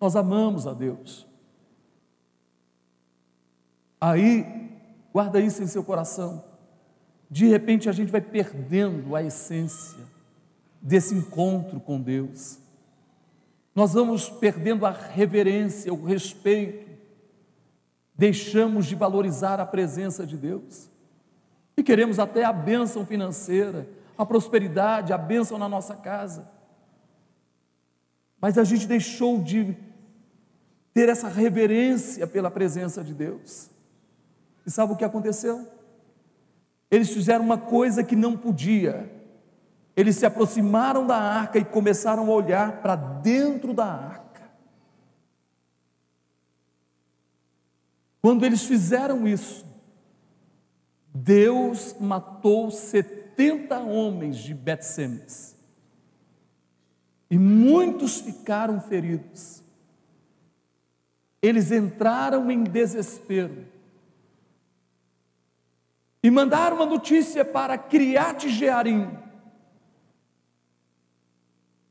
Nós 0.00 0.14
amamos 0.14 0.64
a 0.68 0.72
Deus. 0.72 1.26
Aí, 4.00 4.70
guarda 5.12 5.40
isso 5.40 5.60
em 5.60 5.66
seu 5.66 5.82
coração. 5.82 6.44
De 7.28 7.48
repente 7.48 7.88
a 7.88 7.92
gente 7.92 8.12
vai 8.12 8.20
perdendo 8.20 9.16
a 9.16 9.24
essência 9.24 10.04
desse 10.80 11.16
encontro 11.16 11.80
com 11.80 12.00
Deus. 12.00 12.60
Nós 13.74 13.92
vamos 13.92 14.30
perdendo 14.30 14.86
a 14.86 14.90
reverência, 14.92 15.92
o 15.92 16.04
respeito, 16.04 16.85
deixamos 18.16 18.86
de 18.86 18.94
valorizar 18.94 19.60
a 19.60 19.66
presença 19.66 20.26
de 20.26 20.36
Deus 20.36 20.88
e 21.76 21.82
queremos 21.82 22.18
até 22.18 22.44
a 22.44 22.52
bênção 22.52 23.04
financeira, 23.04 23.86
a 24.16 24.24
prosperidade, 24.24 25.12
a 25.12 25.18
bênção 25.18 25.58
na 25.58 25.68
nossa 25.68 25.94
casa. 25.94 26.48
Mas 28.40 28.56
a 28.56 28.64
gente 28.64 28.86
deixou 28.86 29.42
de 29.42 29.76
ter 30.94 31.08
essa 31.08 31.28
reverência 31.28 32.26
pela 32.26 32.50
presença 32.50 33.04
de 33.04 33.12
Deus. 33.12 33.68
E 34.66 34.70
sabe 34.70 34.94
o 34.94 34.96
que 34.96 35.04
aconteceu? 35.04 35.66
Eles 36.90 37.10
fizeram 37.10 37.44
uma 37.44 37.58
coisa 37.58 38.02
que 38.02 38.16
não 38.16 38.36
podia. 38.36 39.12
Eles 39.94 40.16
se 40.16 40.24
aproximaram 40.24 41.06
da 41.06 41.16
arca 41.16 41.58
e 41.58 41.64
começaram 41.64 42.26
a 42.26 42.34
olhar 42.34 42.80
para 42.80 42.96
dentro 42.96 43.74
da 43.74 43.84
arca. 43.84 44.25
Quando 48.26 48.44
eles 48.44 48.64
fizeram 48.64 49.28
isso, 49.28 49.64
Deus 51.14 51.94
matou 52.00 52.72
70 52.72 53.78
homens 53.78 54.38
de 54.38 54.52
Betsemes. 54.52 55.56
E 57.30 57.38
muitos 57.38 58.18
ficaram 58.18 58.80
feridos. 58.80 59.62
Eles 61.40 61.70
entraram 61.70 62.50
em 62.50 62.64
desespero. 62.64 63.64
E 66.20 66.28
mandaram 66.28 66.78
uma 66.78 66.86
notícia 66.86 67.44
para 67.44 67.78
Criate 67.78 68.48
Jearim, 68.48 69.08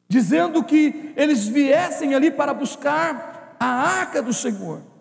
dizendo 0.06 0.62
que 0.66 1.14
eles 1.16 1.48
viessem 1.48 2.14
ali 2.14 2.30
para 2.30 2.54
buscar 2.54 3.56
a 3.58 3.66
arca 3.66 4.22
do 4.22 4.34
Senhor. 4.34 4.95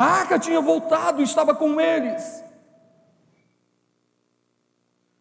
A 0.00 0.04
arca 0.06 0.38
tinha 0.38 0.62
voltado, 0.62 1.20
estava 1.20 1.54
com 1.54 1.78
eles. 1.78 2.42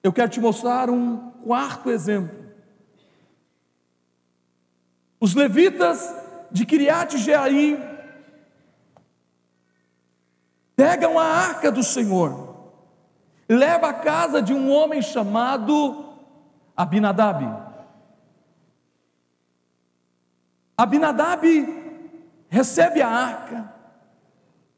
Eu 0.01 0.13
quero 0.13 0.29
te 0.29 0.39
mostrar 0.39 0.89
um 0.89 1.31
quarto 1.43 1.91
exemplo. 1.91 2.33
Os 5.19 5.35
levitas 5.35 6.15
de 6.49 6.65
Kiriat 6.65 7.17
Jearim 7.17 7.77
pegam 10.77 11.19
a 11.19 11.25
arca 11.25 11.69
do 11.69 11.83
Senhor, 11.83 12.71
leva 13.49 13.89
à 13.89 13.93
casa 13.93 14.41
de 14.41 14.53
um 14.53 14.71
homem 14.71 15.01
chamado 15.01 16.15
Abinadab. 16.73 17.43
Abinadab 20.77 21.43
recebe 22.47 23.01
a 23.01 23.09
arca, 23.09 23.78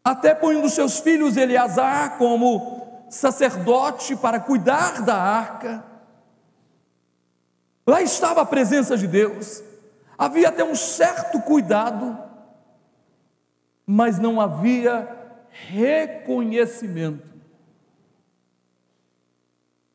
até 0.04 0.34
põe 0.34 0.56
um 0.56 0.62
dos 0.62 0.74
seus 0.74 1.00
filhos, 1.00 1.38
Eleazar, 1.38 2.18
como 2.18 3.06
sacerdote 3.10 4.16
para 4.16 4.40
cuidar 4.40 5.02
da 5.02 5.16
arca. 5.16 5.84
Lá 7.86 8.02
estava 8.02 8.42
a 8.42 8.46
presença 8.46 8.98
de 8.98 9.08
Deus, 9.08 9.62
havia 10.18 10.50
até 10.50 10.64
um 10.64 10.76
certo 10.76 11.42
cuidado, 11.42 12.18
mas 13.86 14.18
não 14.18 14.40
havia 14.40 15.08
reconhecimento. 15.50 17.30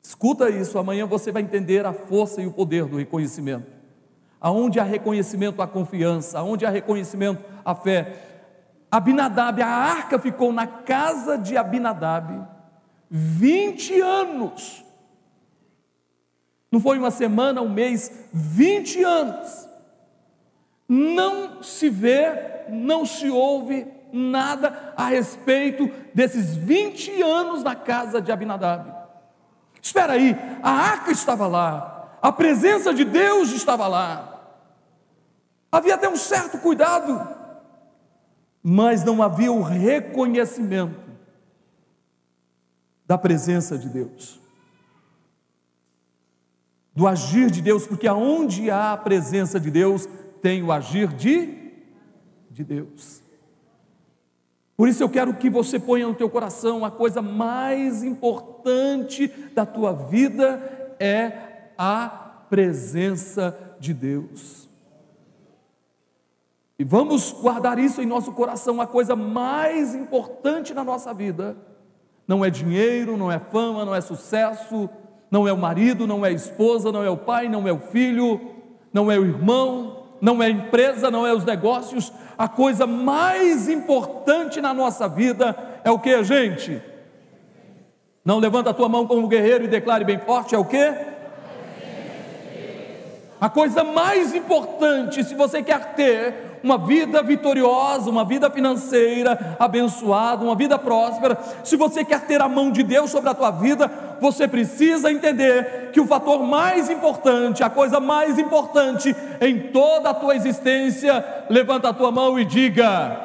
Escuta 0.02 0.50
isso, 0.50 0.78
amanhã 0.78 1.06
você 1.06 1.32
vai 1.32 1.42
entender 1.42 1.84
a 1.84 1.92
força 1.92 2.40
e 2.40 2.46
o 2.46 2.52
poder 2.52 2.84
do 2.84 2.96
reconhecimento. 2.96 3.66
Aonde 4.40 4.78
há 4.78 4.84
reconhecimento, 4.84 5.60
há 5.62 5.66
confiança, 5.66 6.38
aonde 6.38 6.64
há 6.64 6.70
reconhecimento, 6.70 7.42
há 7.64 7.74
fé. 7.74 8.35
Abinadab, 8.90 9.60
a 9.62 9.68
arca 9.68 10.18
ficou 10.18 10.52
na 10.52 10.66
casa 10.66 11.36
de 11.36 11.56
Abinadab 11.56 12.46
20 13.10 14.00
anos. 14.00 14.84
Não 16.70 16.80
foi 16.80 16.98
uma 16.98 17.10
semana, 17.10 17.62
um 17.62 17.68
mês, 17.68 18.10
20 18.32 19.02
anos. 19.02 19.68
Não 20.88 21.62
se 21.62 21.88
vê, 21.88 22.64
não 22.68 23.04
se 23.06 23.28
ouve 23.28 23.86
nada 24.12 24.94
a 24.96 25.06
respeito 25.06 25.90
desses 26.14 26.56
20 26.56 27.22
anos 27.22 27.62
na 27.62 27.74
casa 27.74 28.20
de 28.20 28.30
Abinadab. 28.30 28.94
Espera 29.80 30.14
aí, 30.14 30.36
a 30.62 30.70
arca 30.70 31.10
estava 31.12 31.46
lá, 31.46 32.18
a 32.20 32.32
presença 32.32 32.92
de 32.92 33.04
Deus 33.04 33.52
estava 33.52 33.86
lá. 33.86 34.32
Havia 35.70 35.94
até 35.94 36.08
um 36.08 36.16
certo 36.16 36.58
cuidado, 36.58 37.35
mas 38.68 39.04
não 39.04 39.22
havia 39.22 39.52
o 39.52 39.62
reconhecimento 39.62 40.98
da 43.06 43.16
presença 43.16 43.78
de 43.78 43.88
Deus, 43.88 44.40
do 46.92 47.06
agir 47.06 47.48
de 47.48 47.62
Deus, 47.62 47.86
porque 47.86 48.08
aonde 48.08 48.68
há 48.68 48.92
a 48.92 48.96
presença 48.96 49.60
de 49.60 49.70
Deus, 49.70 50.08
tem 50.42 50.64
o 50.64 50.72
agir 50.72 51.12
de, 51.12 51.74
de 52.50 52.64
Deus. 52.64 53.22
Por 54.76 54.88
isso 54.88 55.00
eu 55.00 55.08
quero 55.08 55.34
que 55.34 55.48
você 55.48 55.78
ponha 55.78 56.08
no 56.08 56.14
teu 56.14 56.28
coração 56.28 56.84
a 56.84 56.90
coisa 56.90 57.22
mais 57.22 58.02
importante 58.02 59.28
da 59.54 59.64
tua 59.64 59.92
vida 59.92 60.96
é 60.98 61.70
a 61.78 62.08
presença 62.50 63.76
de 63.78 63.94
Deus. 63.94 64.65
E 66.78 66.84
vamos 66.84 67.32
guardar 67.32 67.78
isso 67.78 68.02
em 68.02 68.06
nosso 68.06 68.32
coração, 68.32 68.80
a 68.80 68.86
coisa 68.86 69.16
mais 69.16 69.94
importante 69.94 70.74
na 70.74 70.84
nossa 70.84 71.14
vida. 71.14 71.56
Não 72.28 72.44
é 72.44 72.50
dinheiro, 72.50 73.16
não 73.16 73.32
é 73.32 73.38
fama, 73.38 73.84
não 73.84 73.94
é 73.94 74.00
sucesso, 74.00 74.88
não 75.30 75.48
é 75.48 75.52
o 75.52 75.56
marido, 75.56 76.06
não 76.06 76.24
é 76.24 76.28
a 76.28 76.32
esposa, 76.32 76.92
não 76.92 77.02
é 77.02 77.08
o 77.08 77.16
pai, 77.16 77.48
não 77.48 77.66
é 77.66 77.72
o 77.72 77.78
filho, 77.78 78.40
não 78.92 79.10
é 79.10 79.18
o 79.18 79.24
irmão, 79.24 80.04
não 80.20 80.42
é 80.42 80.46
a 80.46 80.50
empresa, 80.50 81.10
não 81.10 81.26
é 81.26 81.32
os 81.32 81.44
negócios, 81.44 82.12
a 82.36 82.48
coisa 82.48 82.86
mais 82.86 83.68
importante 83.68 84.60
na 84.60 84.74
nossa 84.74 85.08
vida 85.08 85.56
é 85.82 85.90
o 85.90 85.98
que, 85.98 86.22
gente? 86.24 86.82
Não 88.24 88.38
levanta 88.38 88.70
a 88.70 88.74
tua 88.74 88.88
mão 88.88 89.06
como 89.06 89.28
guerreiro 89.28 89.64
e 89.64 89.68
declare 89.68 90.04
bem 90.04 90.18
forte: 90.18 90.54
é 90.54 90.58
o 90.58 90.64
que? 90.64 91.16
A 93.40 93.48
coisa 93.48 93.84
mais 93.84 94.34
importante, 94.34 95.22
se 95.22 95.34
você 95.34 95.62
quer 95.62 95.94
ter 95.94 96.55
uma 96.62 96.78
vida 96.78 97.22
vitoriosa, 97.22 98.10
uma 98.10 98.24
vida 98.24 98.50
financeira 98.50 99.56
abençoada, 99.58 100.44
uma 100.44 100.54
vida 100.54 100.78
próspera, 100.78 101.38
se 101.62 101.76
você 101.76 102.04
quer 102.04 102.22
ter 102.26 102.40
a 102.40 102.48
mão 102.48 102.70
de 102.70 102.82
Deus 102.82 103.10
sobre 103.10 103.30
a 103.30 103.34
tua 103.34 103.50
vida, 103.50 103.90
você 104.20 104.48
precisa 104.48 105.10
entender 105.10 105.90
que 105.92 106.00
o 106.00 106.06
fator 106.06 106.42
mais 106.42 106.90
importante, 106.90 107.62
a 107.62 107.70
coisa 107.70 108.00
mais 108.00 108.38
importante 108.38 109.14
em 109.40 109.58
toda 109.70 110.10
a 110.10 110.14
tua 110.14 110.34
existência, 110.34 111.24
levanta 111.48 111.88
a 111.88 111.92
tua 111.92 112.10
mão 112.10 112.38
e 112.38 112.44
diga: 112.44 113.16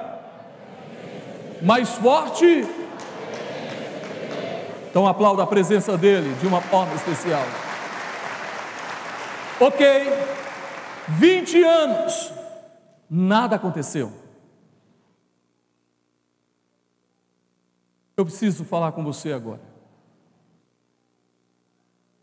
mais 1.61 1.89
forte. 1.89 2.65
Então 4.89 5.07
aplauda 5.07 5.43
a 5.43 5.47
presença 5.47 5.97
dele 5.97 6.35
de 6.41 6.47
uma 6.47 6.59
forma 6.59 6.93
especial. 6.95 7.43
Ok, 9.59 10.11
20 11.07 11.63
anos 11.63 12.40
nada 13.13 13.57
aconteceu. 13.57 14.13
Eu 18.15 18.23
preciso 18.23 18.63
falar 18.63 18.93
com 18.93 19.03
você 19.03 19.33
agora. 19.33 19.59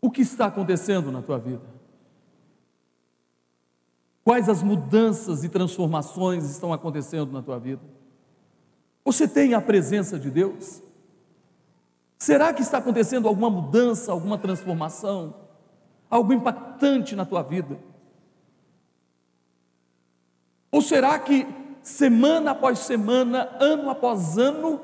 O 0.01 0.09
que 0.09 0.21
está 0.21 0.47
acontecendo 0.47 1.11
na 1.11 1.21
tua 1.21 1.37
vida? 1.37 1.61
Quais 4.23 4.49
as 4.49 4.63
mudanças 4.63 5.43
e 5.43 5.49
transformações 5.49 6.49
estão 6.49 6.73
acontecendo 6.73 7.31
na 7.31 7.43
tua 7.43 7.59
vida? 7.59 7.83
Você 9.05 9.27
tem 9.27 9.53
a 9.53 9.61
presença 9.61 10.17
de 10.17 10.31
Deus? 10.31 10.81
Será 12.17 12.51
que 12.53 12.61
está 12.61 12.79
acontecendo 12.79 13.27
alguma 13.27 13.49
mudança, 13.49 14.11
alguma 14.11 14.37
transformação, 14.37 15.35
algo 16.09 16.33
impactante 16.33 17.15
na 17.15 17.25
tua 17.25 17.43
vida? 17.43 17.79
Ou 20.71 20.81
será 20.81 21.17
que 21.19 21.47
semana 21.81 22.51
após 22.51 22.79
semana, 22.79 23.49
ano 23.59 23.89
após 23.89 24.37
ano, 24.37 24.81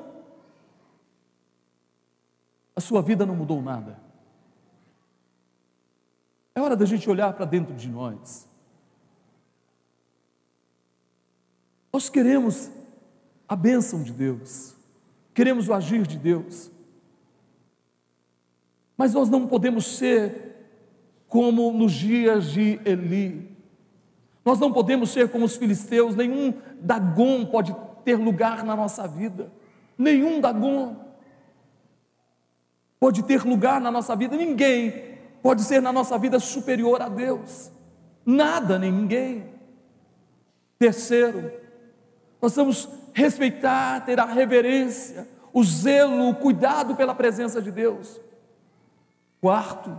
a 2.74 2.80
sua 2.80 3.00
vida 3.00 3.24
não 3.24 3.36
mudou 3.36 3.62
nada? 3.62 3.98
É 6.54 6.60
hora 6.60 6.74
da 6.74 6.84
gente 6.84 7.08
olhar 7.08 7.32
para 7.34 7.44
dentro 7.44 7.74
de 7.74 7.88
nós. 7.88 8.48
Nós 11.92 12.08
queremos 12.08 12.70
a 13.48 13.54
bênção 13.54 14.02
de 14.02 14.12
Deus, 14.12 14.74
queremos 15.32 15.68
o 15.68 15.72
agir 15.72 16.06
de 16.06 16.18
Deus, 16.18 16.70
mas 18.96 19.14
nós 19.14 19.28
não 19.28 19.46
podemos 19.46 19.96
ser 19.96 20.56
como 21.28 21.72
nos 21.72 21.92
dias 21.92 22.50
de 22.50 22.80
Eli, 22.84 23.55
nós 24.46 24.60
não 24.60 24.72
podemos 24.72 25.10
ser 25.10 25.28
como 25.28 25.44
os 25.44 25.56
filisteus, 25.56 26.14
nenhum 26.14 26.54
Dagon 26.80 27.44
pode 27.46 27.74
ter 28.04 28.14
lugar 28.14 28.64
na 28.64 28.76
nossa 28.76 29.04
vida, 29.08 29.50
nenhum 29.98 30.40
Dagon 30.40 30.94
pode 33.00 33.24
ter 33.24 33.44
lugar 33.44 33.80
na 33.80 33.90
nossa 33.90 34.14
vida, 34.14 34.36
ninguém 34.36 35.18
pode 35.42 35.62
ser 35.62 35.82
na 35.82 35.92
nossa 35.92 36.16
vida 36.16 36.38
superior 36.38 37.02
a 37.02 37.08
Deus, 37.08 37.72
nada 38.24 38.78
nem 38.78 38.92
ninguém. 38.92 39.52
Terceiro, 40.78 41.50
nós 42.40 42.54
vamos 42.54 42.88
respeitar, 43.12 44.04
ter 44.04 44.20
a 44.20 44.26
reverência, 44.26 45.26
o 45.52 45.64
zelo, 45.64 46.28
o 46.28 46.36
cuidado 46.36 46.94
pela 46.94 47.16
presença 47.16 47.60
de 47.60 47.72
Deus. 47.72 48.20
Quarto, 49.40 49.98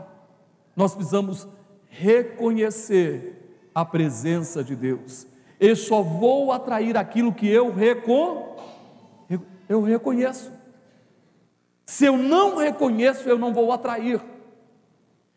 nós 0.74 0.96
precisamos 0.96 1.46
reconhecer 1.90 3.37
a 3.78 3.86
presença 3.86 4.63
de 4.63 4.76
Deus. 4.76 5.28
Eu 5.60 5.76
só 5.76 6.02
vou 6.02 6.52
atrair 6.52 6.98
aquilo 6.98 7.32
que 7.32 7.48
eu, 7.48 7.72
recon... 7.72 8.58
eu 9.70 9.84
reconheço. 9.84 10.52
Se 11.86 12.06
eu 12.06 12.18
não 12.18 12.56
reconheço, 12.56 13.30
eu 13.30 13.38
não 13.38 13.54
vou 13.54 13.72
atrair. 13.72 14.20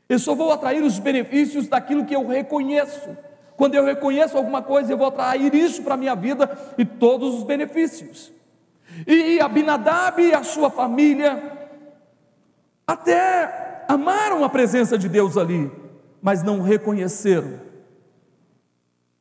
Eu 0.09 0.18
só 0.18 0.35
vou 0.35 0.50
atrair 0.50 0.83
os 0.83 0.98
benefícios 0.98 1.68
daquilo 1.68 2.07
que 2.07 2.16
eu 2.16 2.26
reconheço. 2.26 3.14
Quando 3.59 3.74
eu 3.74 3.85
reconheço 3.85 4.38
alguma 4.38 4.62
coisa, 4.62 4.90
eu 4.90 4.96
vou 4.96 5.09
atrair 5.09 5.55
isso 5.55 5.83
para 5.83 5.92
a 5.92 5.98
minha 5.98 6.14
vida 6.14 6.50
e 6.79 6.85
todos 6.87 7.35
os 7.35 7.42
benefícios. 7.42 8.33
E 9.07 9.38
Abinadab 9.38 10.18
e 10.18 10.33
a 10.33 10.42
sua 10.42 10.70
família 10.70 11.68
até 12.87 13.85
amaram 13.87 14.42
a 14.42 14.48
presença 14.48 14.96
de 14.96 15.10
Deus 15.10 15.37
ali, 15.37 15.71
mas 16.23 16.42
não 16.42 16.62
reconheceram 16.62 17.69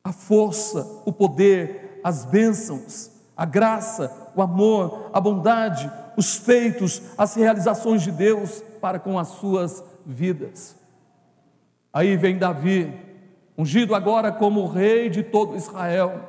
a 0.02 0.12
força, 0.12 1.02
o 1.04 1.12
poder, 1.12 2.00
as 2.02 2.24
bênçãos, 2.24 3.10
a 3.36 3.44
graça, 3.44 4.30
o 4.34 4.42
amor, 4.42 5.10
a 5.12 5.20
bondade, 5.20 5.90
os 6.16 6.36
feitos, 6.36 7.02
as 7.16 7.34
realizações 7.34 8.02
de 8.02 8.10
Deus 8.10 8.62
para 8.80 8.98
com 8.98 9.18
as 9.18 9.28
suas 9.28 9.84
vidas. 10.04 10.76
Aí 11.92 12.16
vem 12.16 12.38
Davi, 12.38 12.92
ungido 13.56 13.94
agora 13.94 14.32
como 14.32 14.66
rei 14.66 15.08
de 15.08 15.22
todo 15.22 15.56
Israel, 15.56 16.28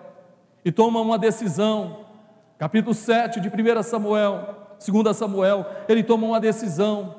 e 0.63 0.72
toma 0.72 0.99
uma 1.01 1.17
decisão. 1.17 2.05
Capítulo 2.57 2.93
7 2.93 3.39
de 3.39 3.49
1 3.49 3.84
Samuel, 3.84 4.69
2 4.86 5.15
Samuel, 5.15 5.65
ele 5.88 6.03
toma 6.03 6.28
uma 6.28 6.39
decisão, 6.39 7.15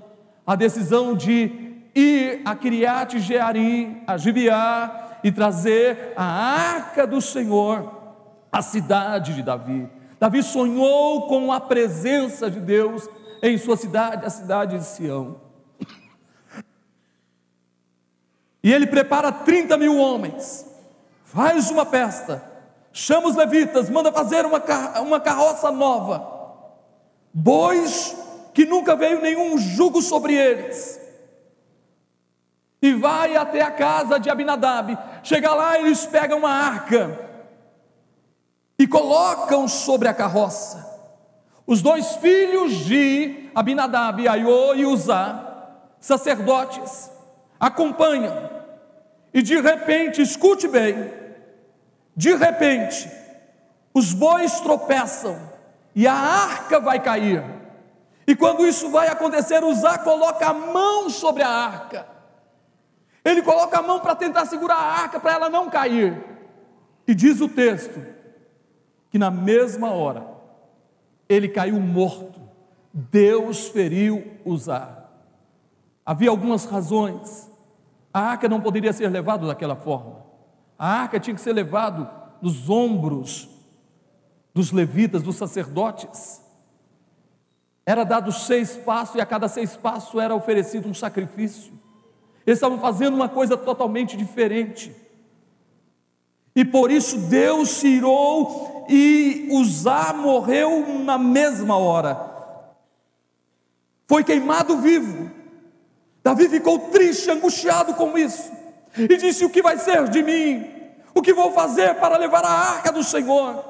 a 0.46 0.55
decisão 0.55 1.14
de 1.14 1.71
ir 1.95 2.43
a 2.45 2.55
Kiriat 2.55 3.18
Jearim, 3.18 4.03
a 4.07 4.16
Gibeá, 4.16 5.18
e 5.24 5.30
trazer 5.30 6.12
a 6.16 6.24
arca 6.24 7.07
do 7.07 7.20
Senhor 7.20 8.03
à 8.51 8.61
cidade 8.61 9.34
de 9.34 9.43
Davi. 9.43 9.88
Davi 10.18 10.43
sonhou 10.43 11.26
com 11.26 11.53
a 11.53 11.61
presença 11.61 12.51
de 12.51 12.61
Deus 12.61 13.09
em 13.43 13.59
sua 13.59 13.76
cidade, 13.76 14.24
a 14.24 14.30
cidade 14.30 14.78
de 14.78 14.84
Sião. 14.84 15.40
E 18.62 18.72
ele 18.72 18.86
prepara 18.86 19.32
30 19.32 19.76
mil 19.76 19.99
homens, 19.99 20.64
faz 21.24 21.68
uma 21.70 21.84
festa, 21.84 22.40
chama 22.93 23.26
os 23.26 23.34
levitas, 23.34 23.90
manda 23.90 24.12
fazer 24.12 24.47
uma, 24.47 24.62
uma 25.01 25.18
carroça 25.18 25.72
nova, 25.72 26.24
bois 27.34 28.16
que 28.55 28.64
nunca 28.64 28.95
veio 28.95 29.20
nenhum 29.20 29.59
jugo 29.59 30.01
sobre 30.01 30.34
eles, 30.34 31.01
e 32.83 32.93
vai 32.93 33.37
até 33.37 33.62
a 33.62 33.70
casa 33.70 34.18
de 34.18 34.28
Abinadab. 34.28 34.99
Chega 35.22 35.55
lá, 35.55 35.78
eles 35.78 36.05
pegam 36.05 36.39
uma 36.39 36.51
arca 36.51 37.16
e 38.76 38.89
colocam 38.89 39.68
sobre 39.68 40.09
a 40.09 40.14
carroça. 40.14 40.91
Os 41.64 41.80
dois 41.80 42.16
filhos 42.16 42.72
de 42.85 43.49
Abinadab, 43.55 44.26
Aiô 44.26 44.74
e 44.74 44.85
Uzá, 44.85 45.68
sacerdotes, 46.01 47.09
acompanham. 47.61 48.51
E 49.33 49.41
de 49.41 49.61
repente, 49.61 50.20
escute 50.20 50.66
bem, 50.66 51.12
de 52.16 52.35
repente, 52.35 53.09
os 53.95 54.12
bois 54.12 54.61
tropeçam 54.61 55.39
e 55.95 56.07
a 56.07 56.14
arca 56.14 56.80
vai 56.80 56.99
cair. 56.99 57.45
E 58.26 58.35
quando 58.35 58.66
isso 58.66 58.91
vai 58.91 59.07
acontecer, 59.07 59.62
Uzá 59.62 59.99
coloca 59.99 60.49
a 60.49 60.53
mão 60.53 61.09
sobre 61.09 61.45
a 61.45 61.49
arca. 61.49 62.11
Ele 63.24 63.42
coloca 63.42 63.78
a 63.78 63.82
mão 63.82 64.00
para 64.00 64.14
tentar 64.14 64.46
segurar 64.46 64.76
a 64.76 65.02
arca 65.02 65.20
para 65.20 65.32
ela 65.32 65.48
não 65.48 65.70
cair. 65.70 66.22
E 67.06 67.14
diz 67.14 67.40
o 67.40 67.48
texto 67.48 68.00
que 69.10 69.18
na 69.18 69.30
mesma 69.30 69.90
hora 69.90 70.26
ele 71.28 71.48
caiu 71.48 71.80
morto. 71.80 72.40
Deus 72.92 73.68
feriu 73.68 74.38
Uzá. 74.44 75.06
Havia 76.04 76.30
algumas 76.30 76.64
razões. 76.64 77.50
A 78.12 78.20
arca 78.20 78.48
não 78.48 78.60
poderia 78.60 78.92
ser 78.92 79.08
levada 79.08 79.46
daquela 79.46 79.76
forma. 79.76 80.24
A 80.78 80.86
arca 80.86 81.20
tinha 81.20 81.34
que 81.34 81.40
ser 81.40 81.52
levado 81.52 82.08
nos 82.40 82.68
ombros 82.68 83.48
dos 84.52 84.72
levitas, 84.72 85.22
dos 85.22 85.36
sacerdotes. 85.36 86.42
Era 87.86 88.04
dado 88.04 88.30
seis 88.32 88.76
passos 88.76 89.16
e 89.16 89.20
a 89.20 89.26
cada 89.26 89.48
seis 89.48 89.76
passos 89.76 90.20
era 90.20 90.34
oferecido 90.34 90.88
um 90.88 90.94
sacrifício. 90.94 91.72
Eles 92.47 92.59
estavam 92.59 92.78
fazendo 92.78 93.14
uma 93.14 93.28
coisa 93.28 93.57
totalmente 93.57 94.16
diferente. 94.16 94.95
E 96.55 96.64
por 96.64 96.90
isso 96.90 97.18
Deus 97.18 97.70
se 97.70 97.88
irou 97.88 98.86
e 98.88 99.49
Uzá 99.51 100.12
morreu 100.12 100.86
na 101.05 101.16
mesma 101.16 101.76
hora. 101.76 102.30
Foi 104.07 104.22
queimado 104.22 104.76
vivo. 104.78 105.30
Davi 106.22 106.49
ficou 106.49 106.78
triste, 106.90 107.30
angustiado 107.30 107.95
com 107.95 108.18
isso. 108.18 108.53
E 108.97 109.16
disse: 109.16 109.45
O 109.45 109.51
que 109.51 109.62
vai 109.62 109.78
ser 109.78 110.09
de 110.09 110.22
mim? 110.22 110.70
O 111.14 111.22
que 111.22 111.32
vou 111.32 111.53
fazer 111.53 111.95
para 111.97 112.16
levar 112.16 112.45
a 112.45 112.51
arca 112.51 112.93
do 112.93 113.03
Senhor? 113.03 113.64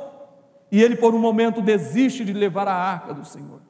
E 0.70 0.82
ele, 0.82 0.96
por 0.96 1.14
um 1.14 1.18
momento, 1.18 1.60
desiste 1.60 2.24
de 2.24 2.32
levar 2.32 2.66
a 2.66 2.74
arca 2.74 3.12
do 3.12 3.24
Senhor. 3.24 3.60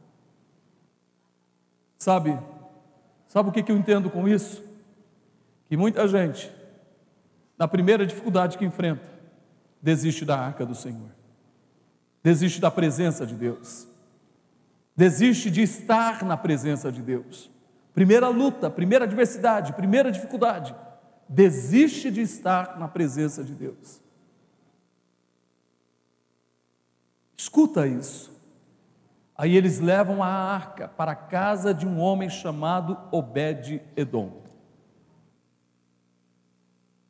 Sabe, 1.98 2.38
sabe 3.28 3.48
o 3.48 3.52
que 3.52 3.70
eu 3.70 3.76
entendo 3.76 4.10
com 4.10 4.28
isso? 4.28 4.62
Que 5.72 5.76
muita 5.78 6.06
gente, 6.06 6.52
na 7.56 7.66
primeira 7.66 8.04
dificuldade 8.04 8.58
que 8.58 8.64
enfrenta, 8.66 9.08
desiste 9.80 10.22
da 10.22 10.38
arca 10.38 10.66
do 10.66 10.74
Senhor, 10.74 11.08
desiste 12.22 12.60
da 12.60 12.70
presença 12.70 13.24
de 13.24 13.34
Deus, 13.34 13.88
desiste 14.94 15.50
de 15.50 15.62
estar 15.62 16.26
na 16.26 16.36
presença 16.36 16.92
de 16.92 17.00
Deus. 17.00 17.50
Primeira 17.94 18.28
luta, 18.28 18.68
primeira 18.68 19.06
adversidade, 19.06 19.72
primeira 19.72 20.12
dificuldade, 20.12 20.74
desiste 21.26 22.10
de 22.10 22.20
estar 22.20 22.78
na 22.78 22.86
presença 22.86 23.42
de 23.42 23.54
Deus. 23.54 23.98
Escuta 27.34 27.86
isso. 27.86 28.30
Aí 29.34 29.56
eles 29.56 29.80
levam 29.80 30.22
a 30.22 30.28
arca 30.28 30.86
para 30.86 31.12
a 31.12 31.16
casa 31.16 31.72
de 31.72 31.86
um 31.88 31.98
homem 31.98 32.28
chamado 32.28 32.98
Obed-Edom. 33.10 34.41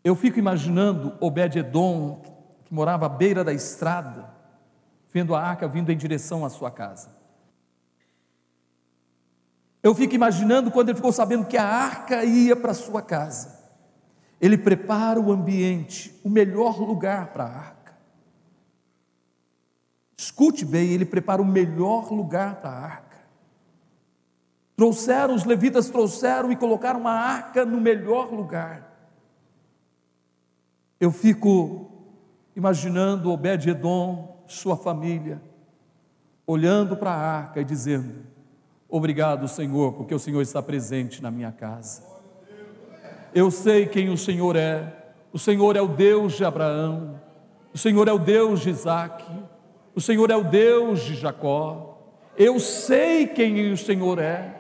Eu 0.04 0.16
fico 0.16 0.38
imaginando 0.38 1.16
Obed-Edom, 1.20 2.22
que 2.64 2.74
morava 2.74 3.06
à 3.06 3.08
beira 3.08 3.44
da 3.44 3.52
estrada, 3.52 4.30
vendo 5.12 5.34
a 5.34 5.42
arca 5.42 5.68
vindo 5.68 5.92
em 5.92 5.96
direção 5.96 6.44
à 6.44 6.50
sua 6.50 6.70
casa. 6.70 7.10
Eu 9.82 9.94
fico 9.94 10.14
imaginando 10.14 10.70
quando 10.70 10.88
ele 10.88 10.96
ficou 10.96 11.12
sabendo 11.12 11.46
que 11.46 11.56
a 11.56 11.66
arca 11.66 12.24
ia 12.24 12.54
para 12.54 12.70
a 12.70 12.74
sua 12.74 13.02
casa. 13.02 13.60
Ele 14.40 14.56
prepara 14.56 15.20
o 15.20 15.30
ambiente, 15.30 16.18
o 16.24 16.30
melhor 16.30 16.80
lugar 16.80 17.28
para 17.32 17.44
a 17.44 17.48
arca. 17.48 17.96
Escute 20.16 20.64
bem, 20.64 20.90
ele 20.90 21.04
prepara 21.04 21.42
o 21.42 21.44
melhor 21.44 22.12
lugar 22.12 22.56
para 22.56 22.70
a 22.70 22.80
arca. 22.80 23.18
Trouxeram, 24.76 25.34
os 25.34 25.44
levitas 25.44 25.90
trouxeram 25.90 26.50
e 26.50 26.56
colocaram 26.56 27.06
a 27.06 27.12
arca 27.12 27.64
no 27.64 27.80
melhor 27.80 28.32
lugar. 28.32 28.81
Eu 31.02 31.10
fico 31.10 31.90
imaginando 32.54 33.32
Obed-Edom, 33.32 34.44
sua 34.46 34.76
família, 34.76 35.42
olhando 36.46 36.96
para 36.96 37.10
a 37.10 37.16
arca 37.16 37.60
e 37.60 37.64
dizendo: 37.64 38.24
Obrigado, 38.88 39.48
Senhor, 39.48 39.94
porque 39.94 40.14
o 40.14 40.18
Senhor 40.20 40.40
está 40.42 40.62
presente 40.62 41.20
na 41.20 41.28
minha 41.28 41.50
casa. 41.50 42.04
Eu 43.34 43.50
sei 43.50 43.86
quem 43.86 44.10
o 44.10 44.16
Senhor 44.16 44.54
é. 44.54 44.96
O 45.32 45.40
Senhor 45.40 45.74
é 45.74 45.82
o 45.82 45.88
Deus 45.88 46.34
de 46.34 46.44
Abraão. 46.44 47.20
O 47.74 47.78
Senhor 47.78 48.06
é 48.06 48.12
o 48.12 48.18
Deus 48.20 48.60
de 48.60 48.70
Isaac. 48.70 49.24
O 49.96 50.00
Senhor 50.00 50.30
é 50.30 50.36
o 50.36 50.44
Deus 50.44 51.00
de 51.00 51.16
Jacó. 51.16 51.98
Eu 52.38 52.60
sei 52.60 53.26
quem 53.26 53.72
o 53.72 53.76
Senhor 53.76 54.20
é. 54.20 54.54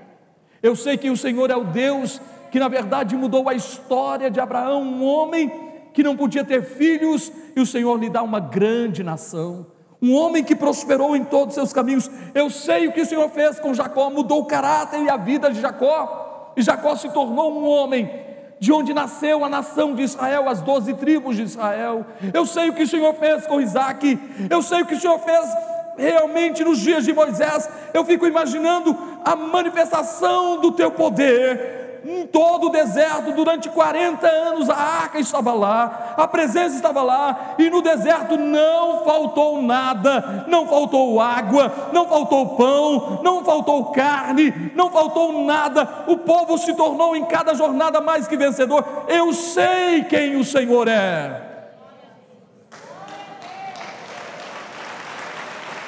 Eu 0.60 0.74
sei 0.74 0.98
que 0.98 1.08
o 1.08 1.16
Senhor 1.16 1.52
é 1.52 1.56
o 1.56 1.62
Deus 1.62 2.20
que, 2.50 2.58
na 2.58 2.66
verdade, 2.66 3.14
mudou 3.16 3.48
a 3.48 3.54
história 3.54 4.28
de 4.28 4.40
Abraão, 4.40 4.82
um 4.82 5.04
homem 5.04 5.71
que 5.92 6.02
não 6.02 6.16
podia 6.16 6.44
ter 6.44 6.62
filhos, 6.62 7.32
e 7.54 7.60
o 7.60 7.66
Senhor 7.66 7.98
lhe 7.98 8.08
dá 8.08 8.22
uma 8.22 8.40
grande 8.40 9.02
nação. 9.02 9.66
Um 10.00 10.14
homem 10.14 10.42
que 10.42 10.56
prosperou 10.56 11.14
em 11.14 11.22
todos 11.22 11.48
os 11.48 11.54
seus 11.54 11.72
caminhos. 11.72 12.10
Eu 12.34 12.50
sei 12.50 12.88
o 12.88 12.92
que 12.92 13.02
o 13.02 13.06
Senhor 13.06 13.28
fez 13.30 13.60
com 13.60 13.72
Jacó, 13.72 14.10
mudou 14.10 14.40
o 14.40 14.46
caráter 14.46 15.00
e 15.00 15.08
a 15.08 15.16
vida 15.16 15.50
de 15.50 15.60
Jacó. 15.60 16.52
E 16.56 16.62
Jacó 16.62 16.96
se 16.96 17.08
tornou 17.10 17.52
um 17.52 17.68
homem 17.68 18.10
de 18.58 18.72
onde 18.72 18.92
nasceu 18.92 19.44
a 19.44 19.48
nação 19.48 19.94
de 19.94 20.02
Israel, 20.02 20.48
as 20.48 20.60
doze 20.60 20.94
tribos 20.94 21.36
de 21.36 21.42
Israel. 21.42 22.04
Eu 22.34 22.44
sei 22.44 22.68
o 22.68 22.72
que 22.72 22.82
o 22.82 22.88
Senhor 22.88 23.14
fez 23.14 23.46
com 23.46 23.60
Isaac. 23.60 24.18
Eu 24.50 24.60
sei 24.60 24.82
o 24.82 24.86
que 24.86 24.94
o 24.94 25.00
Senhor 25.00 25.18
fez 25.20 25.48
realmente 25.96 26.64
nos 26.64 26.78
dias 26.78 27.04
de 27.04 27.12
Moisés. 27.12 27.68
Eu 27.94 28.04
fico 28.04 28.26
imaginando 28.26 28.96
a 29.24 29.36
manifestação 29.36 30.60
do 30.60 30.72
teu 30.72 30.90
poder 30.90 31.81
em 32.04 32.26
todo 32.26 32.66
o 32.66 32.70
deserto, 32.70 33.32
durante 33.32 33.68
40 33.68 34.26
anos, 34.26 34.68
a 34.68 34.74
arca 34.74 35.18
estava 35.20 35.52
lá, 35.52 36.14
a 36.16 36.26
presença 36.26 36.74
estava 36.74 37.02
lá, 37.02 37.54
e 37.58 37.70
no 37.70 37.80
deserto 37.80 38.36
não 38.36 39.04
faltou 39.04 39.62
nada, 39.62 40.44
não 40.48 40.66
faltou 40.66 41.20
água, 41.20 41.90
não 41.92 42.08
faltou 42.08 42.56
pão, 42.56 43.20
não 43.22 43.44
faltou 43.44 43.86
carne, 43.86 44.72
não 44.74 44.90
faltou 44.90 45.44
nada, 45.44 46.04
o 46.06 46.16
povo 46.18 46.58
se 46.58 46.74
tornou 46.74 47.14
em 47.14 47.24
cada 47.24 47.54
jornada 47.54 48.00
mais 48.00 48.26
que 48.26 48.36
vencedor. 48.36 48.84
Eu 49.08 49.32
sei 49.32 50.04
quem 50.04 50.36
o 50.36 50.44
Senhor 50.44 50.88
é. 50.88 51.50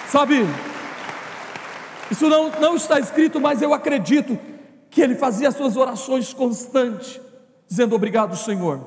Sabe, 0.08 0.46
isso 2.08 2.28
não, 2.28 2.48
não 2.60 2.76
está 2.76 3.00
escrito, 3.00 3.40
mas 3.40 3.60
eu 3.60 3.74
acredito 3.74 4.38
que 4.95 5.03
ele 5.03 5.16
fazia 5.16 5.49
as 5.49 5.57
suas 5.57 5.76
orações 5.76 6.32
constantes, 6.32 7.20
dizendo: 7.66 7.97
Obrigado, 7.97 8.36
Senhor, 8.36 8.80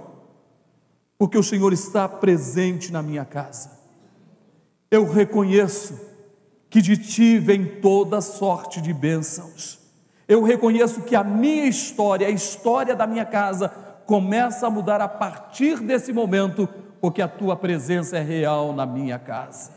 porque 1.17 1.37
o 1.37 1.43
Senhor 1.43 1.73
está 1.73 2.07
presente 2.07 2.93
na 2.93 3.01
minha 3.01 3.25
casa. 3.25 3.77
Eu 4.89 5.05
reconheço 5.05 5.99
que 6.69 6.81
de 6.81 6.95
ti 6.95 7.37
vem 7.37 7.65
toda 7.81 8.21
sorte 8.21 8.79
de 8.79 8.93
bênçãos. 8.93 9.79
Eu 10.29 10.43
reconheço 10.43 11.01
que 11.01 11.13
a 11.13 11.25
minha 11.25 11.65
história, 11.65 12.27
a 12.27 12.31
história 12.31 12.95
da 12.95 13.05
minha 13.05 13.25
casa, 13.25 13.67
começa 14.05 14.65
a 14.65 14.69
mudar 14.69 15.01
a 15.01 15.09
partir 15.09 15.81
desse 15.81 16.13
momento, 16.13 16.69
porque 17.01 17.21
a 17.21 17.27
tua 17.27 17.57
presença 17.57 18.17
é 18.17 18.21
real 18.21 18.71
na 18.71 18.85
minha 18.85 19.19
casa. 19.19 19.71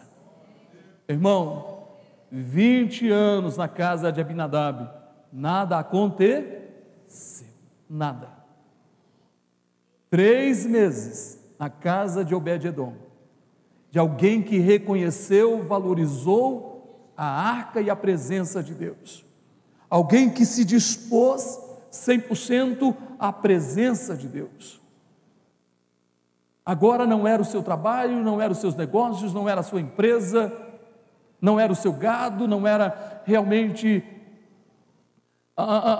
Irmão, 1.09 1.89
20 2.31 3.11
anos 3.11 3.57
na 3.57 3.67
casa 3.67 4.13
de 4.13 4.21
Abinadab, 4.21 5.00
nada 5.33 5.79
aconteceu, 5.79 7.47
nada. 7.89 8.29
Três 10.09 10.67
meses 10.67 11.39
na 11.59 11.71
casa 11.71 12.25
de 12.25 12.35
Obed-Edom, 12.35 12.95
de 13.91 13.99
alguém 13.99 14.43
que 14.43 14.59
reconheceu, 14.59 15.63
valorizou 15.63 17.13
a 17.17 17.25
arca 17.25 17.81
e 17.81 17.91
a 17.91 17.97
presença 17.97 18.63
de 18.63 18.75
Deus, 18.75 19.25
alguém 19.89 20.31
que 20.31 20.45
se 20.45 20.65
dispôs 20.65 21.61
100% 21.93 22.97
à 23.19 23.33
presença 23.33 24.17
de 24.17 24.27
Deus. 24.27 24.81
Agora 26.65 27.07
não 27.07 27.27
era 27.27 27.43
o 27.43 27.45
seu 27.45 27.63
trabalho, 27.63 28.23
não 28.23 28.41
eram 28.41 28.53
os 28.53 28.59
seus 28.59 28.77
negócios, 28.77 29.35
não 29.35 29.49
era 29.49 29.61
a 29.61 29.65
sua 29.65 29.81
empresa, 29.81 30.53
não 31.41 31.59
era 31.59 31.73
o 31.73 31.77
seu 31.77 31.93
gado, 31.93 32.47
não 32.47 32.67
era 32.67 33.23
realmente 33.25 34.05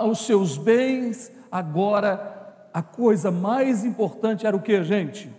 os 0.05 0.19
seus 0.25 0.57
bens, 0.57 1.31
agora 1.51 2.67
a 2.73 2.81
coisa 2.81 3.31
mais 3.31 3.83
importante 3.83 4.45
era 4.45 4.55
o 4.55 4.61
que, 4.61 4.83
gente? 4.83 5.29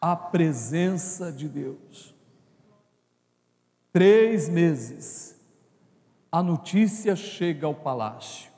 A 0.00 0.16
presença 0.16 1.30
de 1.30 1.48
Deus. 1.48 2.14
Três 3.92 4.48
meses, 4.48 5.38
a 6.30 6.42
notícia 6.42 7.16
chega 7.16 7.66
ao 7.66 7.74
palácio. 7.74 8.50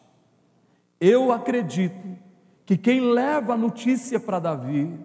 Eu 1.00 1.32
acredito 1.32 2.18
que 2.66 2.76
quem 2.76 3.00
leva 3.00 3.54
a 3.54 3.56
notícia 3.56 4.20
para 4.20 4.38
Davi 4.38 4.98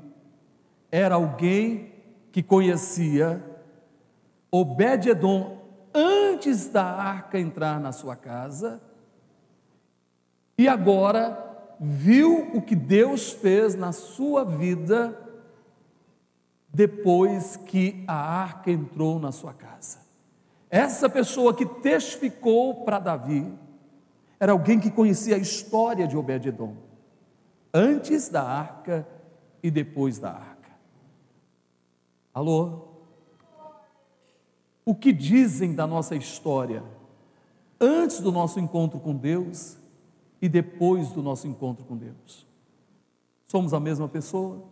era 0.91 1.15
alguém 1.15 1.93
que 2.31 2.43
conhecia 2.43 3.43
Obed-Edom 4.51 5.61
antes 5.93 6.67
da 6.67 6.83
arca 6.83 7.39
entrar 7.39 7.79
na 7.79 7.91
sua 7.91 8.15
casa 8.15 8.81
e 10.57 10.67
agora 10.67 11.41
viu 11.79 12.51
o 12.53 12.61
que 12.61 12.75
Deus 12.75 13.31
fez 13.31 13.75
na 13.75 13.91
sua 13.91 14.43
vida 14.43 15.21
depois 16.73 17.55
que 17.57 18.03
a 18.07 18.15
arca 18.15 18.71
entrou 18.71 19.19
na 19.19 19.31
sua 19.31 19.53
casa. 19.53 19.99
Essa 20.69 21.09
pessoa 21.09 21.53
que 21.53 21.65
testificou 21.65 22.83
para 22.83 22.99
Davi 22.99 23.51
era 24.39 24.51
alguém 24.51 24.79
que 24.79 24.91
conhecia 24.91 25.35
a 25.35 25.39
história 25.39 26.07
de 26.07 26.17
Obed-edom, 26.17 26.75
antes 27.73 28.29
da 28.29 28.43
arca 28.43 29.07
e 29.63 29.71
depois 29.71 30.19
da 30.19 30.31
arca. 30.31 30.71
Alô? 32.33 32.89
O 34.83 34.93
que 34.93 35.13
dizem 35.13 35.73
da 35.73 35.87
nossa 35.87 36.15
história 36.15 36.83
antes 37.79 38.19
do 38.19 38.31
nosso 38.31 38.59
encontro 38.59 38.99
com 38.99 39.15
Deus 39.15 39.77
e 40.45 40.49
depois 40.49 41.11
do 41.11 41.23
nosso 41.23 41.47
encontro 41.47 41.83
com 41.85 41.97
Deus? 41.97 42.45
Somos 43.47 43.73
a 43.73 43.79
mesma 43.79 44.07
pessoa? 44.07 44.63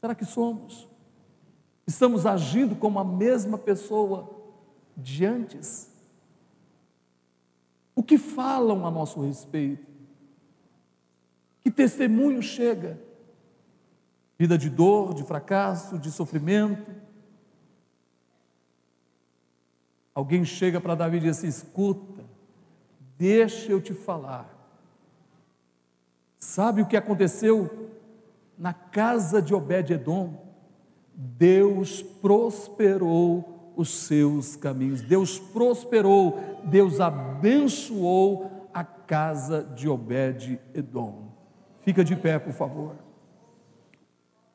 Será 0.00 0.12
que 0.12 0.24
somos? 0.24 0.88
Estamos 1.86 2.26
agindo 2.26 2.74
como 2.74 2.98
a 2.98 3.04
mesma 3.04 3.56
pessoa 3.56 4.28
de 4.96 5.24
antes? 5.24 5.96
O 7.94 8.02
que 8.02 8.18
falam 8.18 8.84
a 8.84 8.90
nosso 8.90 9.20
respeito? 9.20 9.86
Que 11.60 11.70
testemunho 11.70 12.42
chega? 12.42 13.00
Vida 14.36 14.58
de 14.58 14.68
dor, 14.68 15.14
de 15.14 15.22
fracasso, 15.22 15.96
de 15.96 16.10
sofrimento? 16.10 16.90
Alguém 20.12 20.44
chega 20.44 20.80
para 20.80 20.96
Davi 20.96 21.18
e 21.18 21.20
diz 21.20 21.38
assim: 21.38 21.46
escuta, 21.46 22.24
Deixa 23.18 23.72
eu 23.72 23.80
te 23.80 23.92
falar. 23.92 24.48
Sabe 26.38 26.82
o 26.82 26.86
que 26.86 26.96
aconteceu 26.96 27.90
na 28.56 28.72
casa 28.72 29.42
de 29.42 29.52
Obed-Edom? 29.52 30.46
Deus 31.12 32.00
prosperou 32.00 33.72
os 33.74 33.88
seus 33.90 34.54
caminhos. 34.54 35.02
Deus 35.02 35.36
prosperou, 35.36 36.60
Deus 36.64 37.00
abençoou 37.00 38.68
a 38.72 38.84
casa 38.84 39.64
de 39.64 39.88
Obed-Edom. 39.88 41.32
Fica 41.80 42.04
de 42.04 42.14
pé, 42.14 42.38
por 42.38 42.52
favor. 42.52 42.94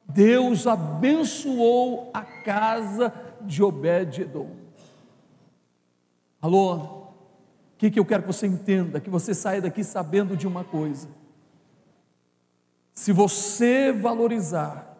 Deus 0.07 0.68
abençoou 0.68 2.11
a 2.14 2.22
casa 2.22 3.14
de 3.41 3.61
Obed-Edom. 3.61 4.51
Alô? 6.41 7.02
Que, 7.84 7.91
que 7.91 7.99
eu 7.99 8.05
quero 8.05 8.23
que 8.23 8.27
você 8.27 8.47
entenda? 8.47 8.99
Que 9.01 9.09
você 9.09 9.34
saia 9.34 9.61
daqui 9.61 9.84
sabendo 9.84 10.38
de 10.38 10.47
uma 10.47 10.63
coisa. 10.63 11.09
Se 12.93 13.11
você 13.11 13.91
valorizar, 13.91 14.95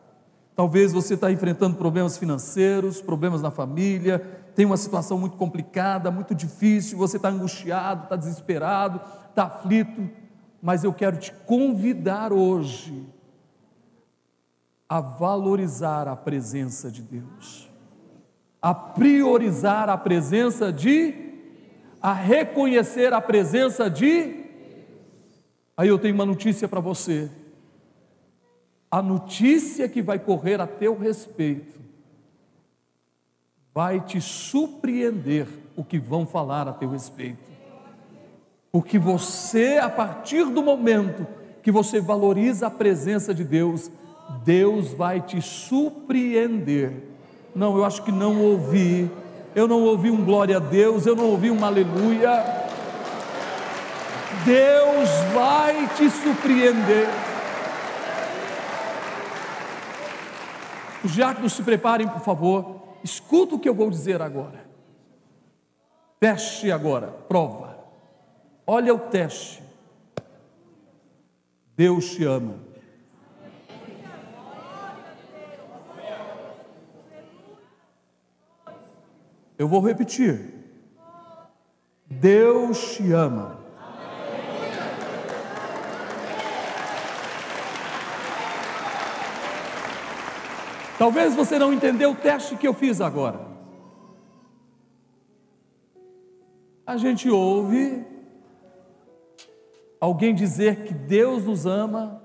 talvez 0.54 0.92
você 0.92 1.14
está 1.14 1.32
enfrentando 1.32 1.78
problemas 1.78 2.18
financeiros, 2.18 3.02
problemas 3.02 3.42
na 3.42 3.52
família, 3.52 4.20
tem 4.54 4.66
uma 4.66 4.76
situação 4.76 5.18
muito 5.18 5.38
complicada, 5.38 6.12
muito 6.12 6.36
difícil, 6.36 6.98
você 6.98 7.16
está 7.16 7.30
angustiado, 7.30 8.04
está 8.04 8.18
desesperado, 8.18 9.00
está 9.30 9.44
aflito, 9.44 10.10
mas 10.62 10.84
eu 10.84 10.94
quero 10.94 11.16
te 11.18 11.32
convidar 11.46 12.34
hoje 12.34 13.08
a 14.90 15.00
valorizar 15.00 16.10
a 16.10 16.16
presença 16.18 16.92
de 16.92 17.02
Deus, 17.02 17.70
a 18.62 18.74
priorizar 18.74 19.90
a 19.90 19.98
presença 19.98 20.72
de 20.72 21.23
a 22.04 22.12
reconhecer 22.12 23.14
a 23.14 23.22
presença 23.22 23.90
de. 23.90 24.44
Aí 25.78 25.88
eu 25.88 25.98
tenho 25.98 26.14
uma 26.14 26.26
notícia 26.26 26.68
para 26.68 26.82
você. 26.82 27.32
A 28.92 29.02
notícia 29.02 29.88
que 29.88 30.02
vai 30.02 30.20
correr 30.20 30.60
a 30.60 30.68
teu 30.68 31.00
respeito 31.00 31.80
vai 33.74 34.02
te 34.02 34.20
surpreender 34.20 35.48
o 35.78 35.84
que 35.84 35.98
vão 35.98 36.28
falar 36.28 36.68
a 36.68 36.74
teu 36.74 36.90
respeito. 36.90 37.52
Porque 38.70 39.00
você, 39.00 39.78
a 39.78 39.90
partir 39.90 40.46
do 40.46 40.62
momento 40.62 41.26
que 41.64 41.72
você 41.72 42.02
valoriza 42.02 42.68
a 42.68 42.72
presença 42.72 43.34
de 43.34 43.46
Deus, 43.46 43.90
Deus 44.44 44.92
vai 44.92 45.22
te 45.22 45.42
surpreender. 45.42 46.92
Não, 47.56 47.78
eu 47.78 47.86
acho 47.86 48.04
que 48.04 48.12
não 48.12 48.44
ouvi 48.44 49.10
eu 49.56 49.68
não 49.68 49.84
ouvi 49.84 50.10
um 50.10 50.24
glória 50.24 50.58
a 50.58 50.60
Deus, 50.60 51.06
eu 51.06 51.16
não 51.16 51.26
ouvi 51.26 51.52
um 51.52 51.64
aleluia. 51.64 52.44
Deus 54.46 55.10
vai 55.34 55.88
te 55.96 56.10
surpreender. 56.10 57.08
Os 61.04 61.12
diáconos 61.12 61.54
se 61.54 61.62
preparem, 61.62 62.08
por 62.08 62.22
favor. 62.22 62.82
Escuta 63.04 63.56
o 63.56 63.60
que 63.60 63.68
eu 63.68 63.74
vou 63.74 63.90
dizer 63.90 64.22
agora. 64.22 64.66
Teste 66.20 66.72
agora, 66.72 67.08
prova. 67.28 67.78
Olha 68.66 68.94
o 68.94 69.00
teste. 69.00 69.62
Deus 71.76 72.12
te 72.12 72.24
ama. 72.24 72.63
Eu 79.64 79.68
vou 79.70 79.80
repetir. 79.80 80.54
Deus 82.06 82.98
te 82.98 83.14
ama. 83.14 83.58
Talvez 91.00 91.34
você 91.34 91.58
não 91.58 91.72
entendeu 91.72 92.12
o 92.12 92.16
teste 92.16 92.58
que 92.58 92.68
eu 92.68 92.74
fiz 92.74 93.00
agora. 93.00 93.40
A 96.86 96.98
gente 96.98 97.30
ouve 97.30 98.06
alguém 99.98 100.36
dizer 100.36 100.84
que 100.84 100.94
Deus 100.94 101.46
nos 101.46 101.66
ama. 101.66 102.22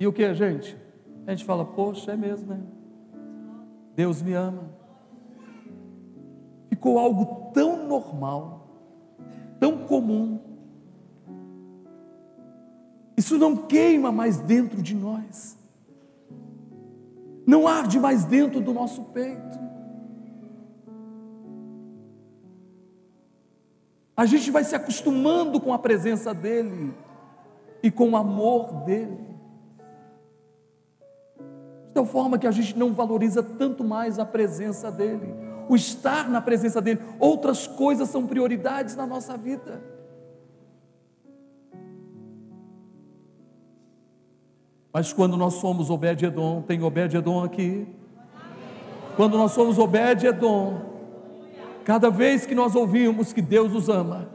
E 0.00 0.08
o 0.08 0.12
que, 0.12 0.34
gente? 0.34 0.76
A 1.24 1.30
gente 1.30 1.44
fala, 1.44 1.64
poxa, 1.64 2.14
é 2.14 2.16
mesmo, 2.16 2.48
né? 2.48 2.60
Deus 3.94 4.20
me 4.20 4.32
ama 4.32 4.77
ficou 6.78 6.96
algo 6.96 7.50
tão 7.52 7.88
normal, 7.88 8.68
tão 9.58 9.78
comum. 9.78 10.38
Isso 13.16 13.36
não 13.36 13.56
queima 13.56 14.12
mais 14.12 14.38
dentro 14.38 14.80
de 14.80 14.94
nós, 14.94 15.58
não 17.44 17.66
arde 17.66 17.98
mais 17.98 18.24
dentro 18.24 18.60
do 18.60 18.72
nosso 18.72 19.02
peito. 19.06 19.58
A 24.16 24.24
gente 24.24 24.48
vai 24.52 24.62
se 24.62 24.76
acostumando 24.76 25.60
com 25.60 25.72
a 25.72 25.78
presença 25.80 26.32
dEle 26.32 26.94
e 27.82 27.90
com 27.90 28.10
o 28.10 28.16
amor 28.16 28.84
dEle. 28.84 29.26
De 31.88 31.94
tal 31.94 32.04
forma 32.04 32.38
que 32.38 32.46
a 32.46 32.52
gente 32.52 32.78
não 32.78 32.92
valoriza 32.92 33.42
tanto 33.42 33.82
mais 33.82 34.20
a 34.20 34.24
presença 34.24 34.92
dEle 34.92 35.47
o 35.68 35.76
estar 35.76 36.28
na 36.28 36.40
presença 36.40 36.80
dEle. 36.80 37.00
Outras 37.18 37.66
coisas 37.66 38.08
são 38.08 38.26
prioridades 38.26 38.96
na 38.96 39.06
nossa 39.06 39.36
vida. 39.36 39.82
Mas 44.92 45.12
quando 45.12 45.36
nós 45.36 45.54
somos 45.54 45.90
Obed-Edom, 45.90 46.62
tem 46.62 46.82
Obed-Edom 46.82 47.44
aqui. 47.44 47.86
Quando 49.16 49.36
nós 49.36 49.52
somos 49.52 49.78
Obed-Edom, 49.78 50.80
cada 51.84 52.10
vez 52.10 52.46
que 52.46 52.54
nós 52.54 52.74
ouvimos 52.74 53.32
que 53.32 53.42
Deus 53.42 53.72
nos 53.72 53.88
ama, 53.88 54.28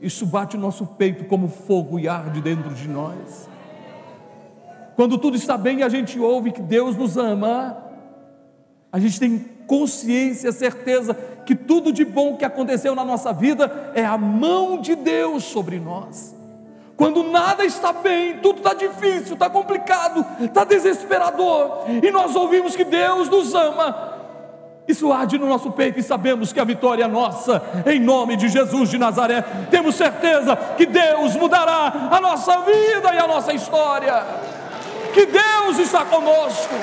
isso 0.00 0.24
bate 0.26 0.56
o 0.56 0.60
nosso 0.60 0.86
peito 0.86 1.24
como 1.24 1.48
fogo 1.48 1.98
e 1.98 2.08
arde 2.08 2.40
dentro 2.40 2.72
de 2.74 2.88
nós. 2.88 3.48
Quando 4.94 5.18
tudo 5.18 5.36
está 5.36 5.58
bem 5.58 5.80
e 5.80 5.82
a 5.82 5.88
gente 5.88 6.18
ouve 6.18 6.52
que 6.52 6.62
Deus 6.62 6.96
nos 6.96 7.16
ama, 7.16 7.76
a 8.90 8.98
gente 8.98 9.18
tem 9.20 9.55
consciência, 9.66 10.52
certeza 10.52 11.14
que 11.44 11.54
tudo 11.54 11.92
de 11.92 12.04
bom 12.04 12.36
que 12.36 12.44
aconteceu 12.44 12.94
na 12.94 13.04
nossa 13.04 13.32
vida 13.32 13.92
é 13.94 14.04
a 14.04 14.16
mão 14.16 14.80
de 14.80 14.94
Deus 14.94 15.44
sobre 15.44 15.78
nós. 15.78 16.34
Quando 16.96 17.22
nada 17.22 17.64
está 17.64 17.92
bem, 17.92 18.38
tudo 18.38 18.58
está 18.58 18.72
difícil, 18.72 19.34
está 19.34 19.50
complicado, 19.50 20.24
está 20.40 20.64
desesperador, 20.64 21.84
e 22.02 22.10
nós 22.10 22.34
ouvimos 22.34 22.74
que 22.74 22.84
Deus 22.84 23.28
nos 23.28 23.54
ama, 23.54 24.16
isso 24.88 25.12
arde 25.12 25.36
no 25.36 25.48
nosso 25.48 25.72
peito 25.72 25.98
e 25.98 26.02
sabemos 26.02 26.52
que 26.52 26.60
a 26.60 26.64
vitória 26.64 27.04
é 27.04 27.08
nossa, 27.08 27.60
em 27.86 27.98
nome 27.98 28.36
de 28.36 28.48
Jesus 28.48 28.88
de 28.88 28.98
Nazaré. 28.98 29.42
Temos 29.68 29.96
certeza 29.96 30.54
que 30.76 30.86
Deus 30.86 31.34
mudará 31.34 32.08
a 32.10 32.20
nossa 32.20 32.60
vida 32.60 33.12
e 33.12 33.18
a 33.18 33.26
nossa 33.26 33.52
história, 33.52 34.24
que 35.12 35.26
Deus 35.26 35.78
está 35.80 36.04
conosco. 36.04 36.74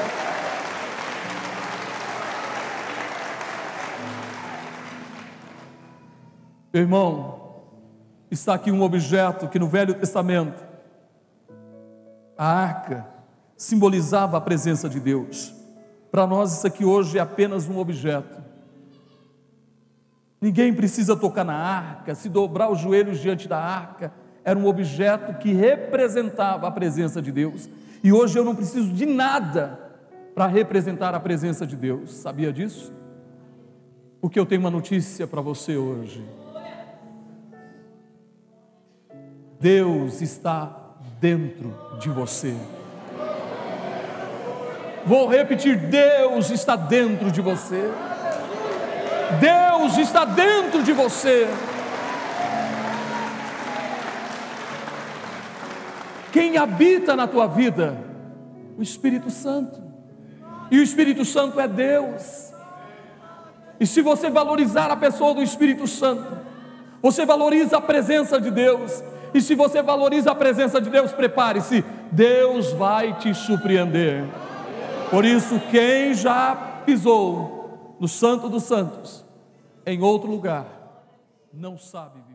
Irmão, 6.74 7.40
está 8.32 8.56
aqui 8.56 8.72
um 8.72 8.82
objeto 8.82 9.48
que 9.48 9.60
no 9.60 9.68
Velho 9.68 9.94
Testamento, 9.94 10.64
a 12.36 12.48
arca, 12.48 13.08
simbolizava 13.56 14.38
a 14.38 14.42
presença 14.42 14.90
de 14.90 15.00
Deus. 15.00 15.54
Para 16.12 16.26
nós, 16.26 16.52
isso 16.52 16.66
aqui 16.66 16.84
hoje 16.84 17.20
é 17.20 17.22
apenas 17.22 17.70
um 17.70 17.78
objeto. 17.78 18.42
Ninguém 20.42 20.74
precisa 20.74 21.16
tocar 21.16 21.44
na 21.44 21.56
arca, 21.56 22.16
se 22.16 22.28
dobrar 22.28 22.72
os 22.72 22.80
joelhos 22.80 23.20
diante 23.20 23.48
da 23.48 23.60
arca. 23.60 24.12
Era 24.44 24.58
um 24.58 24.66
objeto 24.66 25.36
que 25.36 25.54
representava 25.54 26.68
a 26.68 26.72
presença 26.72 27.22
de 27.22 27.32
Deus. 27.32 27.70
E 28.04 28.12
hoje 28.12 28.38
eu 28.38 28.44
não 28.44 28.56
preciso 28.56 28.92
de 28.92 29.06
nada 29.06 29.80
para 30.34 30.48
representar 30.48 31.14
a 31.14 31.20
presença 31.20 31.68
de 31.68 31.76
Deus. 31.76 32.12
Sabia 32.16 32.52
disso? 32.52 32.92
Porque 34.20 34.40
eu 34.40 34.46
tenho 34.46 34.62
uma 34.62 34.72
notícia 34.72 35.28
para 35.28 35.40
você 35.40 35.78
hoje. 35.78 36.43
Deus 39.64 40.22
está 40.22 40.76
dentro 41.22 41.74
de 41.98 42.10
você. 42.10 42.54
Vou 45.06 45.26
repetir: 45.30 45.78
Deus 45.78 46.50
está 46.50 46.76
dentro 46.76 47.32
de 47.32 47.40
você. 47.40 47.90
Deus 49.40 49.98
está 49.98 50.26
dentro 50.26 50.84
de 50.84 50.92
você. 50.92 51.48
Quem 56.34 56.58
habita 56.58 57.16
na 57.16 57.26
tua 57.26 57.48
vida? 57.48 57.98
O 58.78 58.82
Espírito 58.82 59.30
Santo. 59.30 59.82
E 60.70 60.78
o 60.78 60.84
Espírito 60.84 61.24
Santo 61.24 61.58
é 61.58 61.70
Deus. 61.70 62.52
E 63.80 63.88
se 63.88 64.02
você 64.02 64.30
valorizar 64.30 64.92
a 64.92 64.98
pessoa 64.98 65.34
do 65.34 65.42
Espírito 65.42 65.88
Santo, 65.88 66.38
você 67.02 67.26
valoriza 67.26 67.78
a 67.78 67.82
presença 67.82 68.42
de 68.42 68.52
Deus. 68.52 69.02
E 69.34 69.42
se 69.42 69.56
você 69.56 69.82
valoriza 69.82 70.32
a 70.32 70.36
presença 70.36 70.80
de 70.80 70.90
Deus, 70.90 71.12
prepare-se, 71.12 71.84
Deus 72.12 72.72
vai 72.74 73.18
te 73.18 73.34
surpreender. 73.34 74.26
Por 75.10 75.26
isso, 75.26 75.60
quem 75.72 76.14
já 76.14 76.56
pisou 76.86 77.96
no 78.00 78.08
Santo 78.08 78.50
dos 78.50 78.64
Santos, 78.64 79.26
em 79.86 80.02
outro 80.02 80.30
lugar, 80.30 80.66
não 81.52 81.78
sabe 81.78 82.20
viver. 82.28 82.33